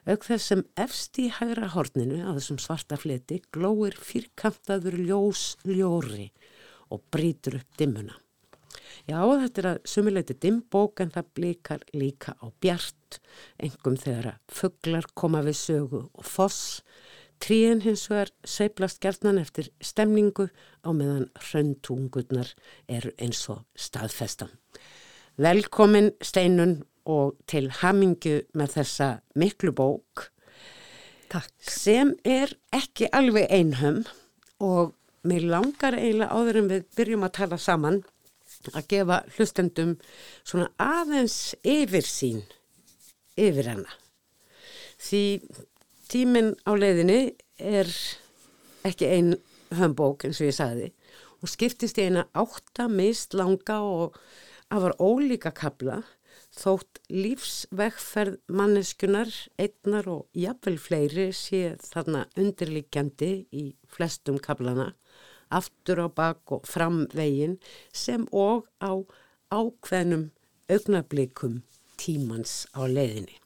[0.09, 6.31] auk þess sem efst í hægra horninu að þessum svarta fleti glóir fyrkantaður ljós ljóri
[6.93, 8.19] og brítur upp dimmuna.
[9.09, 13.19] Já, þetta er að sumileiti dimmbók en það blíkar líka á bjart,
[13.59, 16.83] engum þegar að fugglar koma við sögu og foss,
[17.43, 20.49] tríin hins vegar seiplast gerðnan eftir stemningu
[20.87, 22.53] á meðan hröntungurnar
[22.87, 24.53] eru eins og staðfestan.
[25.41, 30.29] Velkomin Steinun og til hamingu með þessa miklu bók.
[31.33, 31.53] Takk.
[31.65, 34.03] sem er ekki alveg einhum
[34.61, 34.93] og
[35.25, 38.03] mér langar eiginlega áður en við byrjum að tala saman
[38.75, 39.95] að gefa hlustendum
[40.45, 42.43] svona aðeins yfir sín
[43.41, 43.97] yfir hana.
[45.01, 45.25] Því
[46.13, 47.89] tíminn á leiðinni er
[48.85, 49.35] ekki ein
[49.79, 50.93] hömbók eins og ég sagði
[51.41, 54.19] og skiptist í eina átta mist langa og
[54.73, 56.03] afar ólíka kabla
[56.53, 64.93] þótt lífsvegferð manneskunar, einnar og jafnvel fleiri sé þarna undirlikjandi í flestum kablana,
[65.53, 67.59] aftur á bak og fram veginn
[67.93, 68.93] sem og á
[69.53, 70.31] ákveðnum
[70.73, 71.63] augnablikum
[72.01, 73.37] tímans á leiðinni.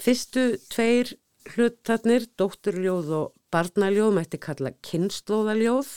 [0.00, 1.14] Fyrstu tveir
[1.50, 5.90] hlutarnir, dótturljóð og barnaljóð, mætti kalla kynnslóðaljóð.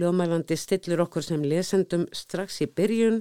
[0.00, 3.20] Ljóðmælandi stillur okkur sem lesendum strax í byrjun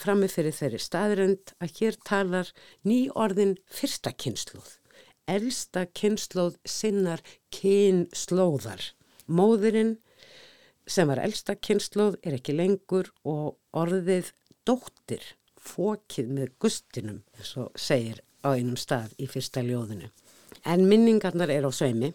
[0.00, 2.50] frammi fyrir þeirri staðrönd að hér talar
[2.86, 4.78] ný orðin fyrsta kynnslóð.
[5.30, 7.22] Elsta kynnslóð sinnar
[7.54, 8.82] kynnslóðar.
[9.26, 9.96] Móðurinn
[10.86, 14.34] sem var elsta kynnslóð er ekki lengur og orðið
[14.68, 15.24] dóttir
[15.64, 20.10] fókið með gustinum, eins og segir á einum stað í fyrsta ljóðinu.
[20.68, 22.12] En minningarnar er á sveimi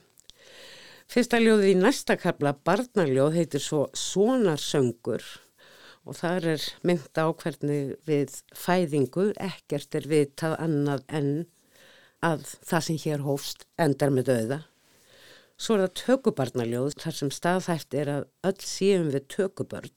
[1.10, 5.24] Fyrsta ljóði í næsta kapla, barnaljóð, heitir svo Sonarsöngur
[6.10, 11.32] og þar er mynd á hvernig við fæðingu ekkert er vitað annað en
[12.26, 14.60] að það sem hér hófst endar með döða.
[15.60, 19.96] Svo er það tökubarnaljóð þar sem staðhæft er að öll síðan við tökubörn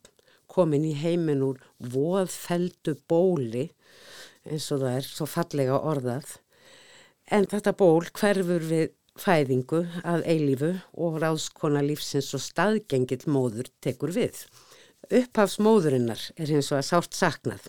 [0.53, 1.61] komin í heiminn úr
[1.94, 3.70] voðfeldu bóli
[4.44, 6.35] eins og það er svo fallega orðað.
[7.33, 8.90] En þetta ból hverfur við
[9.22, 10.72] fæðingu að eilífu
[11.05, 14.44] og ráðskona lífsins og staðgengill móður tekur við.
[15.11, 17.65] Upphafsmóðurinnar er eins og að sátt saknað.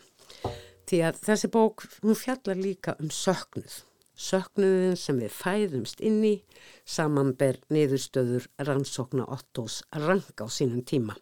[0.88, 3.80] Því að þessi bók, hún fjallar líka um söknuð.
[4.14, 6.34] Söknuðin sem við fæðumst inn í
[6.86, 11.18] samanber niðurstöður rannsókna Ottos ranga á sínum tíma.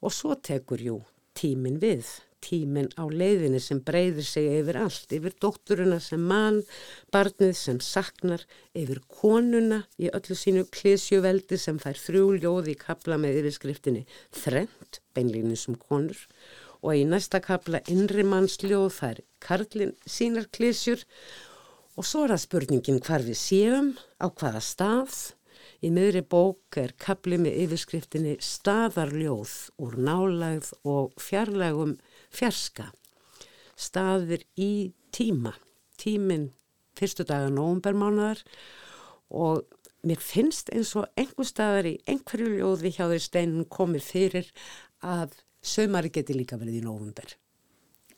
[0.00, 0.96] Og svo tekur jú
[1.36, 2.08] tímin við
[2.44, 6.62] tíminn á leiðinni sem breyðir sig yfir allt, yfir dótturuna sem mann,
[7.14, 8.44] barnið sem saknar,
[8.76, 14.06] yfir konuna í öllu sínu klísjuveldi sem fær þrjúljóð í kapla með yfirskriftinni
[14.42, 16.20] þrent, beinlínu sem konur.
[16.82, 21.02] Og í næsta kapla innri mannsljóð fær Karlin sínar klísjur
[21.98, 23.90] og svo er það spurningin hvar við séum,
[24.22, 25.16] á hvaða stað.
[25.82, 31.96] Í miðri bók er kapli með yfirskriftinni staðarljóð úr nálægð og fjarlægum
[32.34, 32.90] fjarska.
[33.78, 35.54] Staðir í tíma,
[36.00, 36.50] tíminn
[36.98, 38.42] fyrstu daga nógumbermánaðar
[39.30, 39.66] og
[40.06, 44.50] mér finnst eins og einhver staðar í einhverju ljóði hjá þeir steinin komið fyrir
[45.02, 47.34] að sömari geti líka verið í nógumber.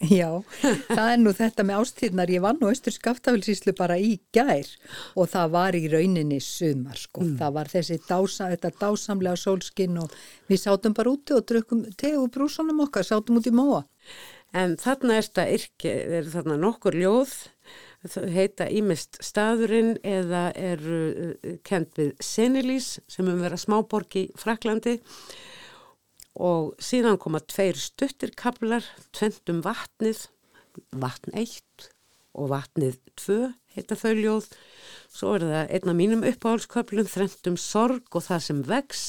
[0.09, 0.41] Já,
[0.89, 4.69] það er nú þetta með ástíðnar, ég vann á Östur Skaftafélsíslu bara í gær
[5.13, 7.35] og það var í rauninni sumar sko, mm.
[7.37, 8.49] það var þessi dása,
[8.81, 10.15] dásamlega sólskinn og
[10.49, 13.85] við sátum bara úti og drukum tegu brúsunum okkar, sátum út í móa.
[14.57, 17.37] En þarna er þetta yrki, er þarna nokkur ljóð,
[18.33, 24.97] heita ímest staðurinn eða er uh, kent við Senilís sem um vera smáborg í Fraklandi
[24.97, 25.60] og
[26.39, 28.85] og síðan koma tveir stuttirkablar,
[29.17, 30.27] tvendum vatnið,
[30.95, 31.91] vatn 1
[32.39, 33.39] og vatnið 2
[33.75, 34.47] heita þau ljóð.
[35.11, 39.05] Svo er það einna mínum uppáhaldsköplum þrendum sorg og það sem vex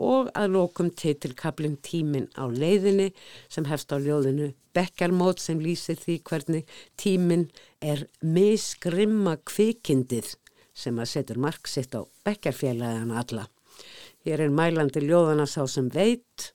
[0.00, 3.10] og að lókum titilkaplin tímin á leiðinni
[3.52, 7.50] sem hefst á ljóðinu Bekkarmót sem lýsir því hvernig tímin
[7.84, 10.32] er misgrimma kvikindið
[10.72, 13.51] sem að setur mark sitt á Bekkarfélagana alla.
[14.22, 16.52] Hér er mælandi ljóðana sá sem veit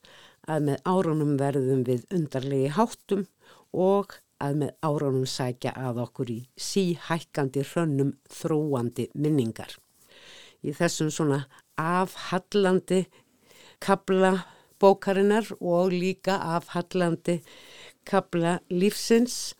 [0.47, 3.25] að með árunum verðum við undarlegi háttum
[3.75, 9.73] og að með árunum sækja að okkur í síhækkandi hrönnum þróandi minningar.
[10.63, 11.41] Í þessum svona
[11.77, 13.03] afhallandi
[13.83, 14.31] kabla
[14.79, 17.41] bókarinnar og líka afhallandi
[18.07, 19.55] kabla lífsins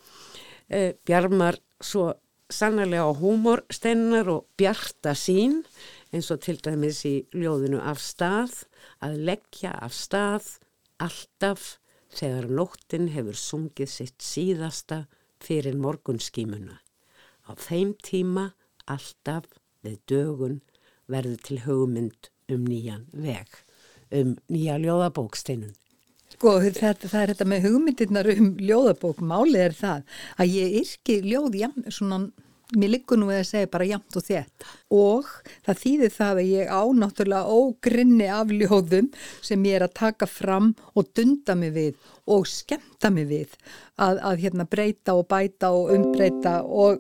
[0.70, 2.14] eh, bjarmar svo
[2.48, 5.64] sannarlega á húmorsteinar og bjarta sín
[6.18, 8.64] eins og til dæmis í ljóðinu af stað,
[9.06, 10.58] að leggja af stað
[11.04, 11.78] alltaf
[12.18, 15.06] þegar nóttin hefur sungið sitt síðasta
[15.44, 16.80] fyrir morgunskímuna.
[17.48, 18.52] Á þeim tíma
[18.90, 19.46] alltaf
[19.86, 20.62] við dögun
[21.08, 23.48] verður til hugmynd um nýjan veg,
[24.12, 25.76] um nýja ljóðabóksteinun.
[26.34, 31.22] Sko þetta, það er þetta með hugmyndirnar um ljóðabók, málið er það að ég yrki
[31.24, 32.20] ljóð, já, svona
[32.76, 35.30] mér liggur nú við að segja bara jamt og þett og
[35.66, 39.12] það þýðir það að ég ánáttúrulega ógrinni af ljóðum
[39.46, 43.54] sem ég er að taka fram og dunda mig við og skemta mig við
[43.96, 46.60] að, að hérna breyta og bæta og umbreyta.
[46.64, 47.00] Og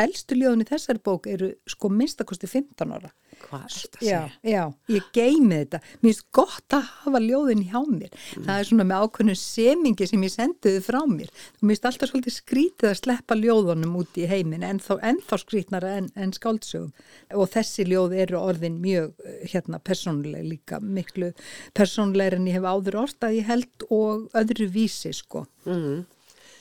[0.00, 3.10] eldstu ljóðin í þessari bók eru sko minnstakosti 15 ára
[3.50, 4.20] Hvað er þetta að segja?
[4.20, 4.62] Já, já,
[4.94, 5.80] ég geimi þetta.
[6.00, 8.12] Mér finnst gott að hafa ljóðin hjá mér.
[8.14, 8.44] Mm.
[8.46, 11.32] Það er svona með ákveðnu semingi sem ég sendiði frá mér.
[11.60, 16.08] Mér finnst alltaf svolítið skrítið að sleppa ljóðunum út í heimin, ennþá, ennþá skrítnara en,
[16.14, 16.94] en skáldsögum.
[17.34, 21.32] Og þessi ljóð eru orðin mjög hérna, persónuleg líka, miklu
[21.76, 25.44] persónulegur en ég hef áður orðað ég held og öðru vísi sko.
[25.66, 26.06] Mm.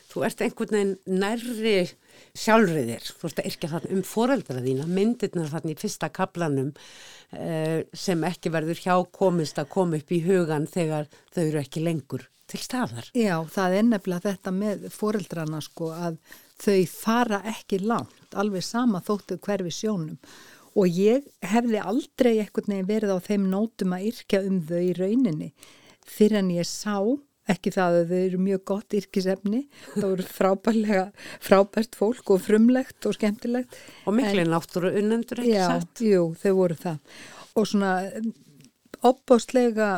[0.10, 1.76] Þú ert einhvern veginn nærri
[2.34, 6.72] sjálfrið þér, þú ert að yrkja þarna um foreldra þína, myndirnar þarna í fyrsta kaplanum
[6.74, 11.86] uh, sem ekki verður hjá komist að koma upp í hugan þegar þau eru ekki
[11.86, 13.10] lengur til staðar.
[13.14, 16.18] Já, það er nefnilega þetta með foreldrana sko að
[16.60, 20.18] þau fara ekki langt, alveg sama þóttu hverfi sjónum
[20.80, 24.94] og ég hefði aldrei ekkert nefn verið á þeim nótum að yrkja um þau í
[24.98, 25.50] rauninni
[26.10, 26.98] fyrir en ég sá
[27.50, 29.64] ekki það að þau eru mjög gott yrkisefni,
[29.96, 31.06] það voru frábærlega
[31.42, 33.80] frábært fólk og frumlegt og skemmtilegt.
[34.06, 36.06] Og miklu náttúru unnendur ekki satt?
[36.06, 37.20] Jú, þau voru það
[37.60, 37.94] og svona
[39.06, 39.90] opbástlega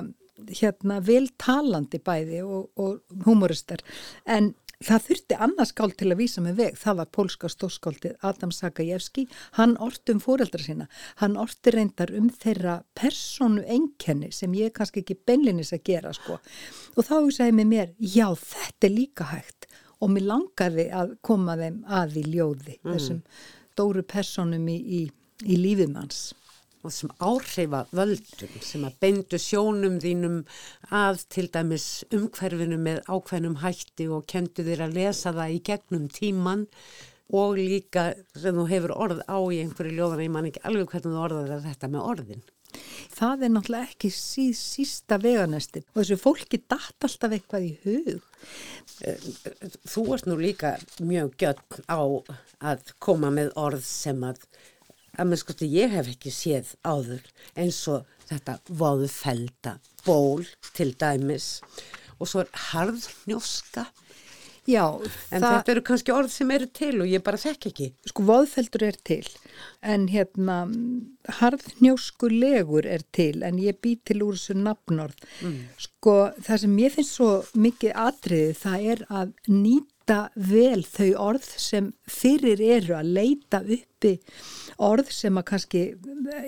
[0.57, 3.83] hérna veltalandi bæði og, og humoristar
[4.25, 4.53] en
[4.85, 9.27] það þurfti annars skáld til að vísa með veg, það var pólska stórskáldið Adam Sakajevski,
[9.57, 10.87] hann orti um fóreldra sína,
[11.21, 16.39] hann orti reyndar um þeirra personu enkenni sem ég kannski ekki beinlinis að gera sko.
[16.95, 19.69] Og þá hugsaði með mér, já þetta er líka hægt.
[20.01, 22.93] Og mér langaði að koma þeim að í ljóði, mm.
[22.93, 23.23] þessum
[23.71, 25.01] stóru personum í, í,
[25.45, 26.31] í lífimanns
[26.81, 30.41] og þessum áhrifa völdum sem að beindu sjónum þínum
[31.01, 36.07] að til dæmis umhverfinu með ákveðnum hætti og kentu þér að lesa það í gegnum
[36.11, 36.67] tíman
[37.31, 41.15] og líka sem þú hefur orð á í einhverju ljóðan ég man ekki alveg hvernig
[41.15, 42.43] þú orðaði þetta með orðin.
[43.11, 48.21] Það er náttúrulega ekki síð, sísta veganesti og þessu fólki dætt alltaf eitthvað í hug.
[49.91, 51.99] Þú ert nú líka mjög gött á
[52.71, 54.45] að koma með orð sem að
[55.21, 57.23] að með sko ég hef ekki séð áður
[57.55, 61.49] eins og þetta voðfelda ból til dæmis
[62.17, 63.87] og svo er harðnjóska
[64.69, 64.83] Já,
[65.33, 65.53] en það...
[65.55, 67.87] þetta eru kannski orð sem eru til og ég bara þekk ekki.
[68.11, 69.25] Sko voðfeldur er til
[69.81, 70.57] en hérna
[71.39, 75.17] harðnjóskulegur er til en ég bý til úr þessu nafnorð.
[75.41, 75.63] Mm.
[75.81, 79.89] Sko það sem ég finnst svo mikið atriði það er að nýta
[80.35, 84.17] vel þau orð sem fyrir eru að leita uppi
[84.81, 85.81] orð sem að kannski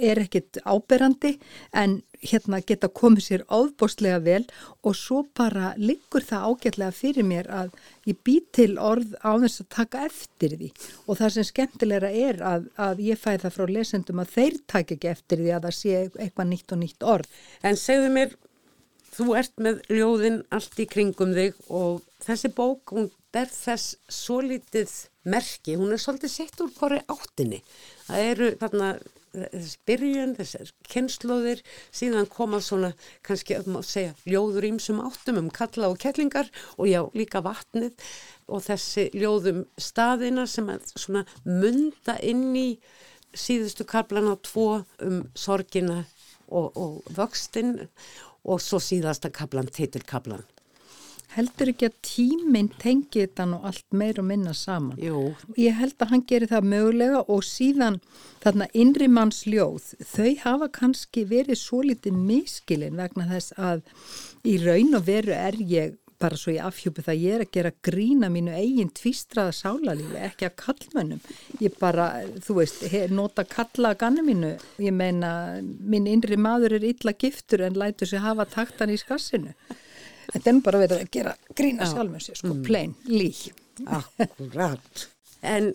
[0.01, 1.37] er ekkit áberandi
[1.71, 4.43] en hérna geta komið sér áðbóstlega vel
[4.83, 7.73] og svo bara liggur það ágætlega fyrir mér að
[8.09, 10.71] ég bý til orð á þess að taka eftir því
[11.05, 14.97] og það sem skemmtilegra er að, að ég fæ það frá lesendum að þeir taka
[14.97, 17.29] ekki eftir því að það sé eitthvað nýtt og nýtt orð.
[17.63, 18.35] En segðu mér,
[19.13, 24.39] þú ert með ljóðin allt í kringum þig og þessi bók, hún ber þess svo
[24.45, 24.91] lítið
[25.29, 27.61] merki, hún er svolítið sett úr hverju áttinni.
[28.07, 28.89] Það eru þarna
[29.33, 31.61] þess byrjun, þessar kynnslóðir,
[31.95, 32.91] síðan koma svona
[33.25, 37.95] kannski um að segja ljóður ímsum áttum um kalla og kettlingar og já líka vatnið
[38.45, 42.67] og þessi ljóðum staðina sem að svona munda inn í
[43.33, 46.03] síðustu kablan á tvo um sorgina
[46.53, 47.79] og, og vöxtin
[48.43, 50.43] og svo síðasta kablan, titilkablan
[51.33, 54.99] heldur ekki að tíminn tengi þetta nú allt meir og minna saman.
[55.01, 55.33] Jú.
[55.59, 57.99] Ég held að hann gerir það mögulega og síðan
[58.43, 63.83] þarna innrimannsljóð, þau hafa kannski verið svo litið miskilinn vegna þess að
[64.45, 67.71] í raun og veru er ég bara svo ég afhjúpi það ég er að gera
[67.85, 71.23] grína mínu eigin tvístraða sálalífi, ekki að kallmönnum.
[71.63, 72.09] Ég bara,
[72.45, 74.53] þú veist, nota kalla að ganni mínu.
[74.83, 79.53] Ég meina, minn innri maður er illa giftur en lætur sér hafa taktan í skassinu.
[80.31, 82.63] Þetta er bara verið að gera grína sér, sko, mm.
[82.65, 83.29] plain, lí.
[83.83, 85.07] Akkurat.
[85.43, 85.73] En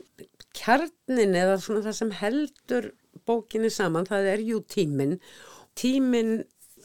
[0.57, 2.93] kjarnin eða svona það sem heldur
[3.29, 5.19] bókinni saman, það er jú tíminn.
[5.79, 6.41] Tíminn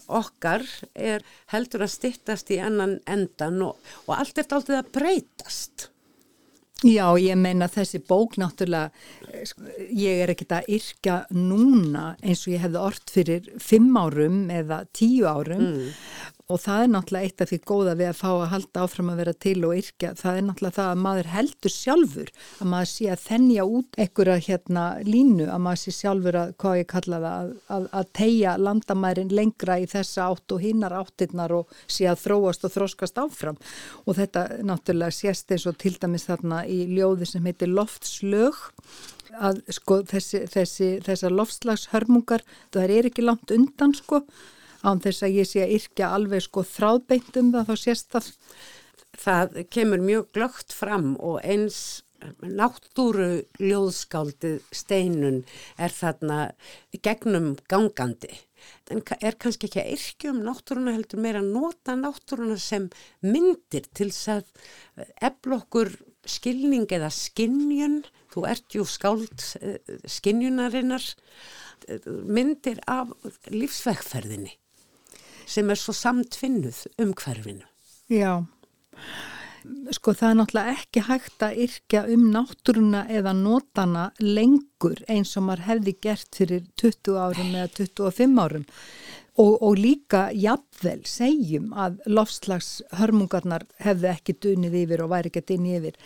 [0.08, 5.90] okkar er heldur að stittast í annan endan og, og allt er alltaf að breytast.
[6.84, 8.92] Já, ég meina þessi bók náttúrulega,
[9.96, 14.82] ég er ekkert að yrkja núna eins og ég hefði orð fyrir fimm árum eða
[14.92, 18.50] tíu árum mm og það er náttúrulega eitt af því góða við að fá að
[18.52, 20.10] halda áfram að vera til og yrkja.
[20.20, 24.36] Það er náttúrulega það að maður heldur sjálfur að maður sé að þennja út einhverja
[24.48, 28.56] hérna línu að maður sé sjálfur að hvað ég kalla það að, að, að tegja
[28.60, 33.60] landamærin lengra í þessa átt og hinnar áttirnar og sé að þróast og þróskast áfram.
[34.04, 38.60] Og þetta náttúrulega sést eins og til dæmis þarna í ljóði sem heitir Loftslög
[39.34, 44.22] að sko þessi, þessi, þessar loftslagshörmungar það er ekki langt undan sko
[44.84, 48.32] án þess að ég sé að yrkja alveg sko þráðbeint um það þá sést það.
[49.24, 52.04] Það kemur mjög glögt fram og eins
[52.42, 55.42] náttúru ljóðskáldið steinun
[55.78, 56.40] er þarna
[57.04, 58.32] gegnum gangandi.
[58.92, 62.88] En er kannski ekki að yrkja um náttúruna heldur meira að nota náttúruna sem
[63.26, 65.92] myndir til þess að eflokkur
[66.24, 71.04] skilning eða skinnjun, þú ert jú skáld eh, skinnjunarinnar,
[72.08, 73.12] myndir af
[73.52, 74.56] lífsvegferðinni
[75.46, 77.66] sem er svo samtfinnuð um hverfinu.
[78.12, 78.44] Já,
[79.96, 85.48] sko það er náttúrulega ekki hægt að yrkja um náttúruna eða nótana lengur eins og
[85.48, 88.66] maður hefði gert fyrir 20 árum eða 25 árum
[89.40, 95.80] og, og líka jafnvel segjum að lofslagshörmungarnar hefði ekki dunið yfir og væri ekki dunið
[95.80, 95.98] yfir.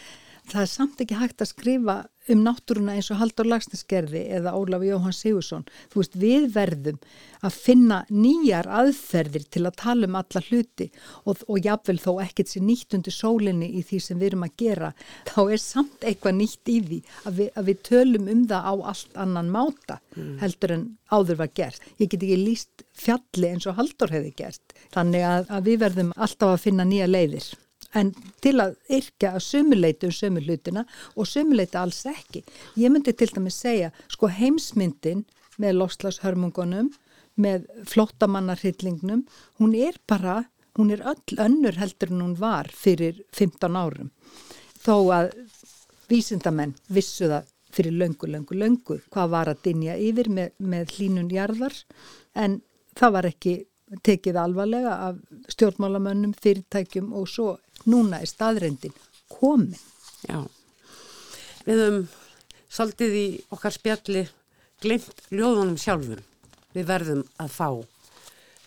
[0.48, 1.98] Það er samt ekki hægt að skrifa
[2.34, 5.66] um náttúruna eins og Haldur Lagsnesgerði eða Ólaf Jóhann Sigursson.
[5.92, 7.00] Þú veist, við verðum
[7.46, 10.90] að finna nýjar aðferðir til að tala um alla hluti
[11.24, 14.56] og, og jáfnvel þó ekkert sér nýtt undir sólinni í því sem við erum að
[14.64, 14.92] gera.
[15.30, 18.74] Þá er samt eitthvað nýtt í því að við, að við tölum um það á
[18.94, 20.34] allt annan máta mm.
[20.42, 21.88] heldur en áður var gert.
[22.02, 24.76] Ég get ekki líst fjalli eins og Haldur hefði gert.
[24.96, 27.54] Þannig að, að við verðum alltaf að finna nýja leiðir.
[27.98, 30.86] En til að yrkja að sömuleita um sömu hlutina
[31.16, 32.44] og sömuleita alls ekki.
[32.78, 35.26] Ég myndi til dæmis segja, sko heimsmyndin
[35.58, 36.92] með lofslagshörmungunum,
[37.38, 39.26] með flottamannarhyllingnum,
[39.62, 40.44] hún er bara,
[40.78, 44.10] hún er öll önnur heldur en hún var fyrir 15 árum.
[44.82, 45.32] Þó að
[46.10, 51.32] vísindamenn vissu það fyrir löngu, löngu, löngu hvað var að dinja yfir með, með hlínun
[51.34, 51.76] jarðar
[52.34, 52.62] en
[52.98, 53.56] það var ekki
[54.04, 55.20] tekið alvarlega af
[55.54, 57.54] stjórnmálamönnum, fyrirtækjum og svo
[57.88, 58.96] núna er staðrendin
[59.32, 59.78] komin.
[60.28, 60.44] Já,
[61.68, 62.08] við höfum
[62.68, 64.26] svolítið í okkar spjalli
[64.84, 66.24] glimt ljóðunum sjálfum.
[66.76, 67.70] Við verðum að fá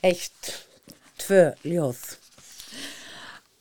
[0.07, 0.55] eitt,
[1.21, 2.01] tvö ljóð.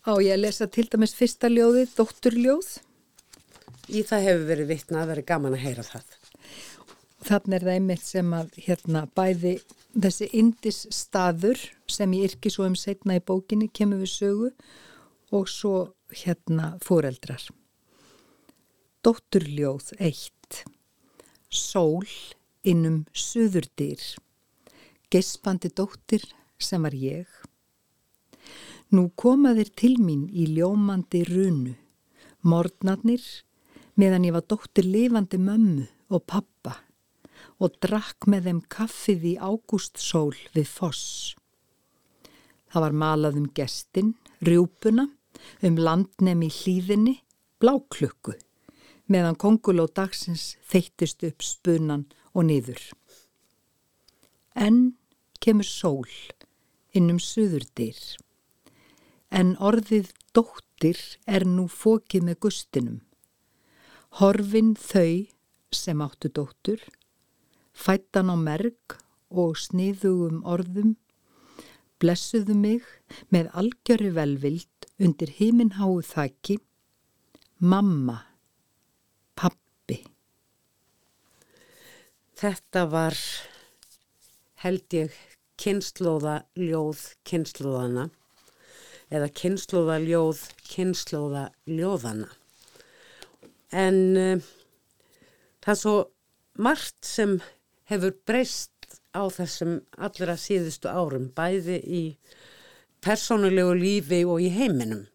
[0.07, 2.71] Á ég að lesa til dæmis fyrsta ljóðið, Dótturljóð.
[3.89, 6.18] Í það hefur verið vittna að verið gaman að heyra það.
[7.19, 9.57] Þannig er það einmitt sem að hérna bæði
[9.91, 11.59] þessi indis staður
[11.91, 14.51] sem ég yrki svo um setna í bókinni kemur við sögu
[15.35, 15.73] og svo
[16.23, 17.43] hérna fóreldrar.
[19.03, 20.63] Dótturljóð 1.
[21.51, 22.07] Sól
[22.63, 24.01] innum suðurdýr.
[25.11, 26.23] Gespandi dóttir
[26.59, 27.27] sem var ég.
[28.95, 31.75] Nú komaðir til mín í ljómandi runu.
[32.47, 33.23] Mordnarnir
[33.99, 36.77] meðan ég var dóttir lifandi mömmu og pappa
[37.59, 41.35] og drakk með þeim kaffið í ágústsól við foss.
[42.69, 44.13] Það var malað um gestin,
[44.45, 45.09] rjúpuna,
[45.65, 47.17] um landnemi hlýðinni,
[47.59, 48.35] bláklukku,
[49.09, 52.81] meðan kongul og dagsins þeittist upp spunan og niður.
[54.55, 54.95] En
[55.43, 56.07] kemur sól
[56.95, 57.99] innum suðurdyr,
[59.29, 60.99] en orðið dóttir
[61.29, 63.01] er nú fókið með gustinum.
[64.17, 65.27] Horfin þau
[65.75, 66.81] sem áttu dóttur,
[67.79, 68.97] fættan á merk
[69.29, 70.95] og sniðugum orðum,
[71.99, 72.85] blessuðu mig
[73.33, 76.59] með algjöri velvild undir heiminháu þakki,
[77.59, 78.19] mamma,
[79.39, 80.01] pappi.
[82.39, 83.17] Þetta var,
[84.63, 85.15] held ég,
[85.59, 88.05] kynnslóða ljóð kynnslóðana
[89.11, 92.29] eða kynnslóða ljóð kynnslóða ljóðana.
[93.75, 94.45] En uh,
[95.59, 95.95] það er svo
[96.59, 97.39] margt sem
[97.89, 98.71] hefur breyst
[99.13, 102.03] á þessum allra síðustu árum, bæði í
[103.03, 105.07] persónulegu lífi og í heiminum,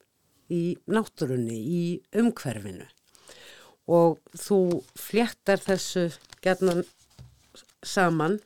[0.51, 1.85] í náttúrunni, í
[2.18, 2.89] umhverfinu.
[3.91, 4.59] Og þú
[4.97, 6.09] fléttar þessu
[6.45, 6.85] gerðnan
[7.85, 8.39] saman,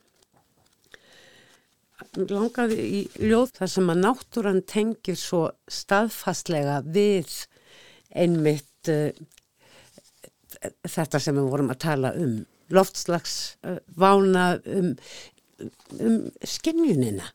[2.15, 7.31] langaði í ljóð þar sem að náttúran tengir svo staðfastlega við
[8.17, 9.11] einmitt uh,
[10.87, 12.39] þetta sem við vorum að tala um
[12.73, 14.93] loftslags uh, vána um,
[15.99, 17.31] um skinnjunina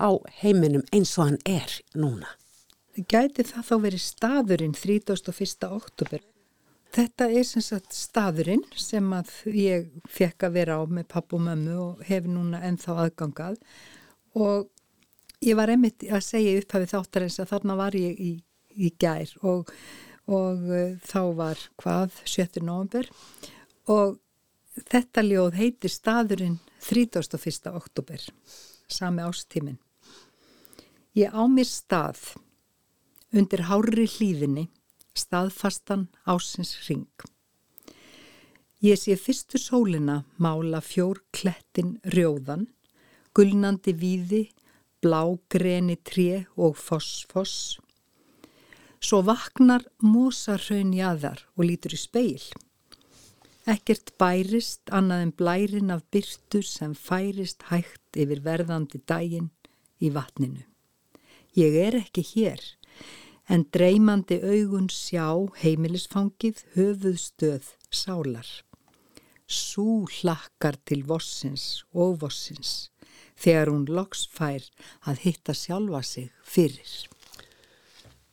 [0.00, 0.08] á
[0.42, 2.28] heiminum eins og hann er núna.
[2.96, 5.68] Gæti það þá verið staðurinn 31.
[5.68, 6.22] oktober?
[6.96, 11.42] Þetta er sem sagt staðurinn sem að ég fekk að vera á með papp og
[11.44, 13.58] mömmu og hef núna ennþá aðgangað
[14.36, 14.70] og
[15.44, 18.32] ég var einmitt að segja upp hafið þáttar eins að þarna var ég í,
[18.72, 19.72] í gær og,
[20.24, 22.62] og uh, þá var hvað 7.
[22.62, 23.10] november
[23.92, 24.16] og
[24.76, 27.70] Þetta ljóð heitir staðurinn 31.
[27.72, 28.20] oktober,
[28.88, 29.78] sami ástímin.
[31.16, 32.36] Ég á mér stað
[33.32, 34.66] undir hári hlýðinni,
[35.16, 37.08] staðfastan ásins ring.
[38.84, 42.68] Ég sé fyrstu sólina mála fjór klettin rjóðan,
[43.32, 44.42] gulnandi víði,
[45.00, 47.80] blá greni tré og foss-foss.
[49.00, 52.44] Svo vaknar mosa raun jáðar og lítur í speil.
[53.66, 59.48] Ekkert bærist annað en blærin af byrtu sem færist hægt yfir verðandi dægin
[59.98, 60.62] í vatninu.
[61.58, 62.62] Ég er ekki hér,
[63.50, 65.26] en dreymandi augun sjá
[65.64, 68.46] heimilisfangið höfuð stöð sálar.
[69.50, 72.92] Sú hlakkar til vossins og vossins
[73.34, 74.62] þegar hún loks fær
[75.10, 76.94] að hitta sjálfa sig fyrir.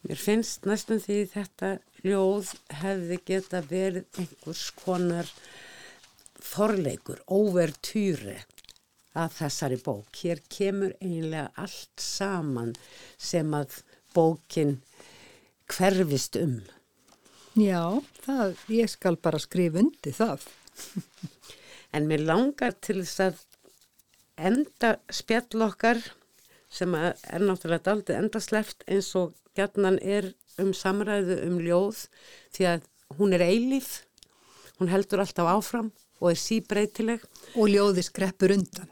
[0.05, 5.29] Mér finnst næstum því þetta ljóð hefði geta verið einhvers konar
[6.43, 8.41] forleikur, overtýri
[9.15, 10.09] að þessari bók.
[10.19, 12.73] Hér kemur eiginlega allt saman
[13.17, 13.79] sem að
[14.13, 14.79] bókin
[15.71, 16.59] hverfist um.
[17.53, 20.47] Já, það, ég skal bara skrifa undi það.
[21.95, 23.41] en mér langar til þess að
[24.49, 26.01] enda spjall okkar
[26.73, 30.31] sem er náttúrulega aldrei enda sleft eins og gætnan er
[30.61, 32.05] um samræðu um ljóð
[32.55, 32.87] því að
[33.17, 33.91] hún er eilíf,
[34.79, 35.91] hún heldur alltaf áfram
[36.23, 37.23] og er síbreytileg.
[37.59, 38.89] Og ljóði skreppur undan.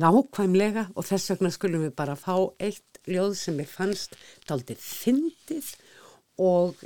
[0.00, 4.16] Nákvæmlega og þess vegna skulum við bara fá eitt ljóð sem ég fannst
[4.48, 5.74] daldið fyndið
[6.40, 6.80] og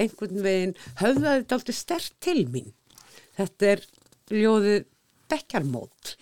[0.00, 2.72] einhvern veginn höfðaði alltaf stert til mín.
[3.36, 3.84] Þetta er
[4.32, 4.86] ljóðið
[5.28, 6.14] Bekkjarmót.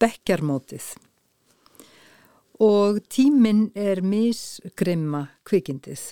[0.00, 0.86] Bekkjarmótið.
[2.64, 6.08] Og tíminn er misgrimma kvikindið.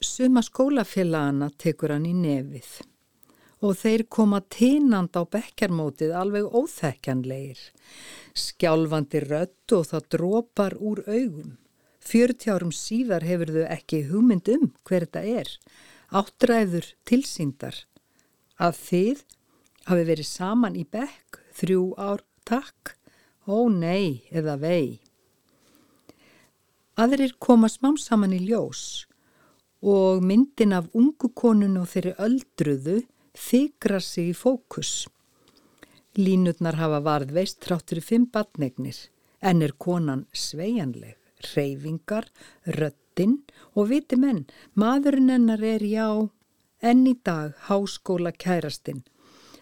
[0.00, 2.68] Suma skólafélagana tekur hann í nefið
[3.60, 7.58] og þeir koma tínand á bekkjarmótið alveg óþekkanleir.
[8.32, 11.58] Skjálfandi rött og það drópar úr augum.
[12.00, 15.52] Fjörti árum síðar hefur þau ekki hugmynd um hver þetta er.
[16.08, 17.82] Áttræður tilsýndar
[18.56, 19.22] að þið
[19.92, 22.96] hafi verið saman í bekk þrjú ár takk,
[23.44, 25.04] ó nei eða vei.
[26.96, 29.09] Aðrir koma smám saman í ljós
[29.80, 32.98] og myndin af ungu konun og þeirri öldruðu
[33.36, 35.08] þykra sig í fókus.
[36.18, 38.98] Línutnar hafa varð veist tráttur í fimm batnegnir
[39.40, 41.16] en er konan sveianleg,
[41.54, 42.26] reyfingar,
[42.66, 43.38] röttin
[43.74, 46.08] og viti menn, maðurinn hennar er já,
[46.82, 49.04] enn í dag háskóla kærastinn,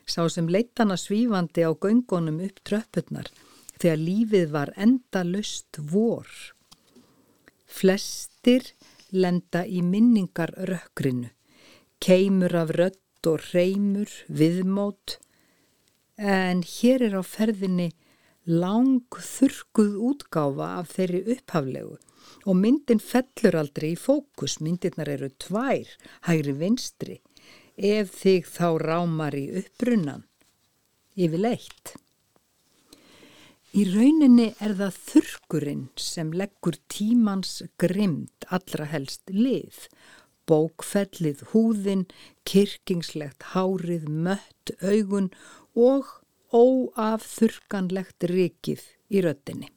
[0.06, 3.30] sá sem leittana svífandi á göngunum upp tröppurnar
[3.78, 6.26] þegar lífið var enda löst vor.
[7.68, 8.72] Flestir
[9.12, 11.30] lenda í minningar rökkrinu,
[12.02, 15.18] keimur af rött og reymur, viðmót,
[16.18, 17.90] en hér er á ferðinni
[18.48, 21.96] lang þurkuð útgáfa af þeirri upphaflegu.
[22.48, 25.88] Og myndin fellur aldrei í fókus, myndirnar eru tvær,
[26.28, 27.20] hægri vinstri,
[27.76, 30.24] ef þig þá rámar í uppbrunnan,
[31.16, 31.96] yfirleitt.
[33.78, 39.84] Í rauninni er það þurkurinn sem leggur tímans grimd allra helst lið
[40.48, 42.06] bókfellið húðin,
[42.48, 45.28] kirkingslegt hárið, mött augun
[45.76, 46.08] og
[46.50, 49.70] óafþurkanlegt rikið í röttinni.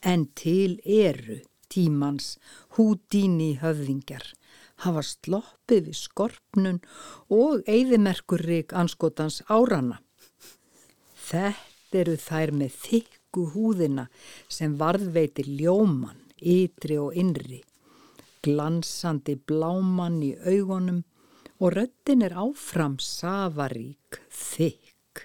[0.00, 2.36] En til eru tímans
[2.78, 4.30] húdíni höfðingjar
[4.86, 6.80] hafa sloppið við skorpnun
[7.34, 10.00] og eigðimerkur rík anskotans árana.
[11.24, 14.08] Þetta eru þær með þykku húðina
[14.48, 17.62] sem varðveitir ljóman, ytri og innri
[18.44, 21.02] glansandi blámann í augunum
[21.62, 25.24] og röttin er áfram safarík þykk.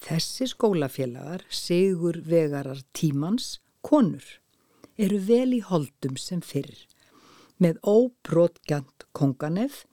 [0.00, 4.24] Þessi skólafélagar, sigur vegarar tímans, konur,
[4.98, 6.74] eru vel í holdum sem fyrr,
[7.62, 9.84] með óbrótgjant konganef,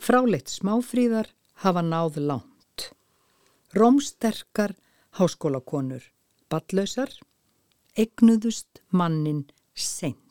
[0.00, 1.34] fráleitt smáfríðar
[1.66, 2.55] hafa náð lánt.
[3.76, 4.72] Rómsterkar
[5.18, 6.02] háskólakonur,
[6.48, 7.10] ballausar,
[7.96, 10.22] egnuðust mannin seint.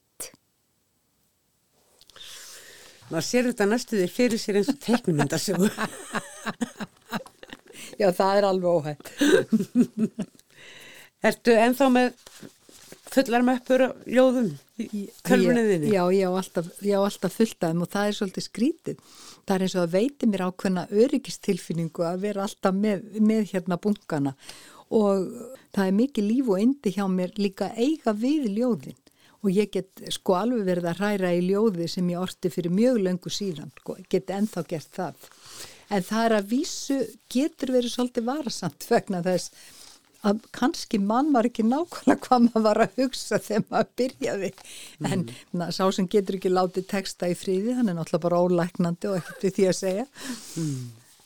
[3.11, 5.69] maður sér þetta næstuði fyrir sér eins og teiknumyndasögu
[7.99, 9.11] Já, það er alveg óhætt.
[11.29, 12.17] Ertu enþá með
[13.13, 14.51] fullar möppur og ljóðum
[14.81, 15.91] í tölvunniðinni?
[15.93, 19.01] Já, ég á alltaf, alltaf fullt af þeim og það er svolítið skrítið
[19.45, 23.79] það er eins og að veiti mér ákveðna öryggistilfinningu að vera alltaf með, með hérna
[23.81, 24.35] bunkana
[24.95, 25.25] og
[25.75, 28.99] það er mikið líf og indi hjá mér líka eiga við ljóðin
[29.45, 33.01] og ég get sko alveg verið að hræra í ljóði sem ég orti fyrir mjög
[33.05, 35.27] löngu síðan, sko, get ennþá gert það.
[35.93, 36.97] En það er að vísu
[37.29, 39.53] getur verið svolítið varasamt vegna þess
[40.26, 44.51] að kannski mann var ekki nákvæmlega hvað maður var að hugsa þegar maður byrjaði.
[44.99, 45.07] Mm.
[45.11, 45.26] En
[45.59, 49.19] na, sá sem getur ekki látið texta í fríði, hann er náttúrulega bara ólæknandi og
[49.21, 50.05] ekkert við því að segja.
[50.61, 50.86] Mm.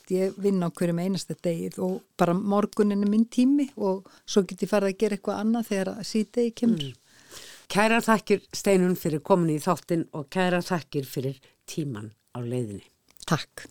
[0.10, 4.66] Ég vinn á hverjum einasta degið og bara morgunin er minn tími og svo get
[4.66, 6.88] ég farið að gera eitthvað annað þegar síðdegi kemur.
[6.90, 7.06] Mm.
[7.70, 11.38] Kæra þakkir Steinun fyrir komin í þáttin og kæra þakkir fyrir
[11.70, 12.88] tíman á leiðinni.
[13.30, 13.70] Takk.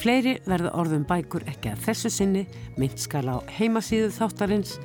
[0.00, 2.44] Fleiri verða orðum bækur ekki að þessu sinni,
[2.80, 4.78] mynd skal á heimasíðu þáttarins,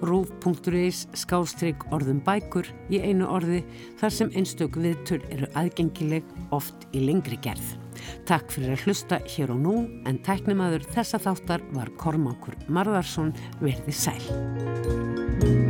[0.00, 3.62] rúf.is skástrygg orðum bækur í einu orði
[4.00, 6.26] þar sem einstök viðtöl eru aðgengileg
[6.56, 7.76] oft í lengri gerð.
[8.28, 9.74] Takk fyrir að hlusta hér og nú
[10.08, 15.69] en tæknimaður þessa þáttar var Kormákur Marðarsson verði sæl.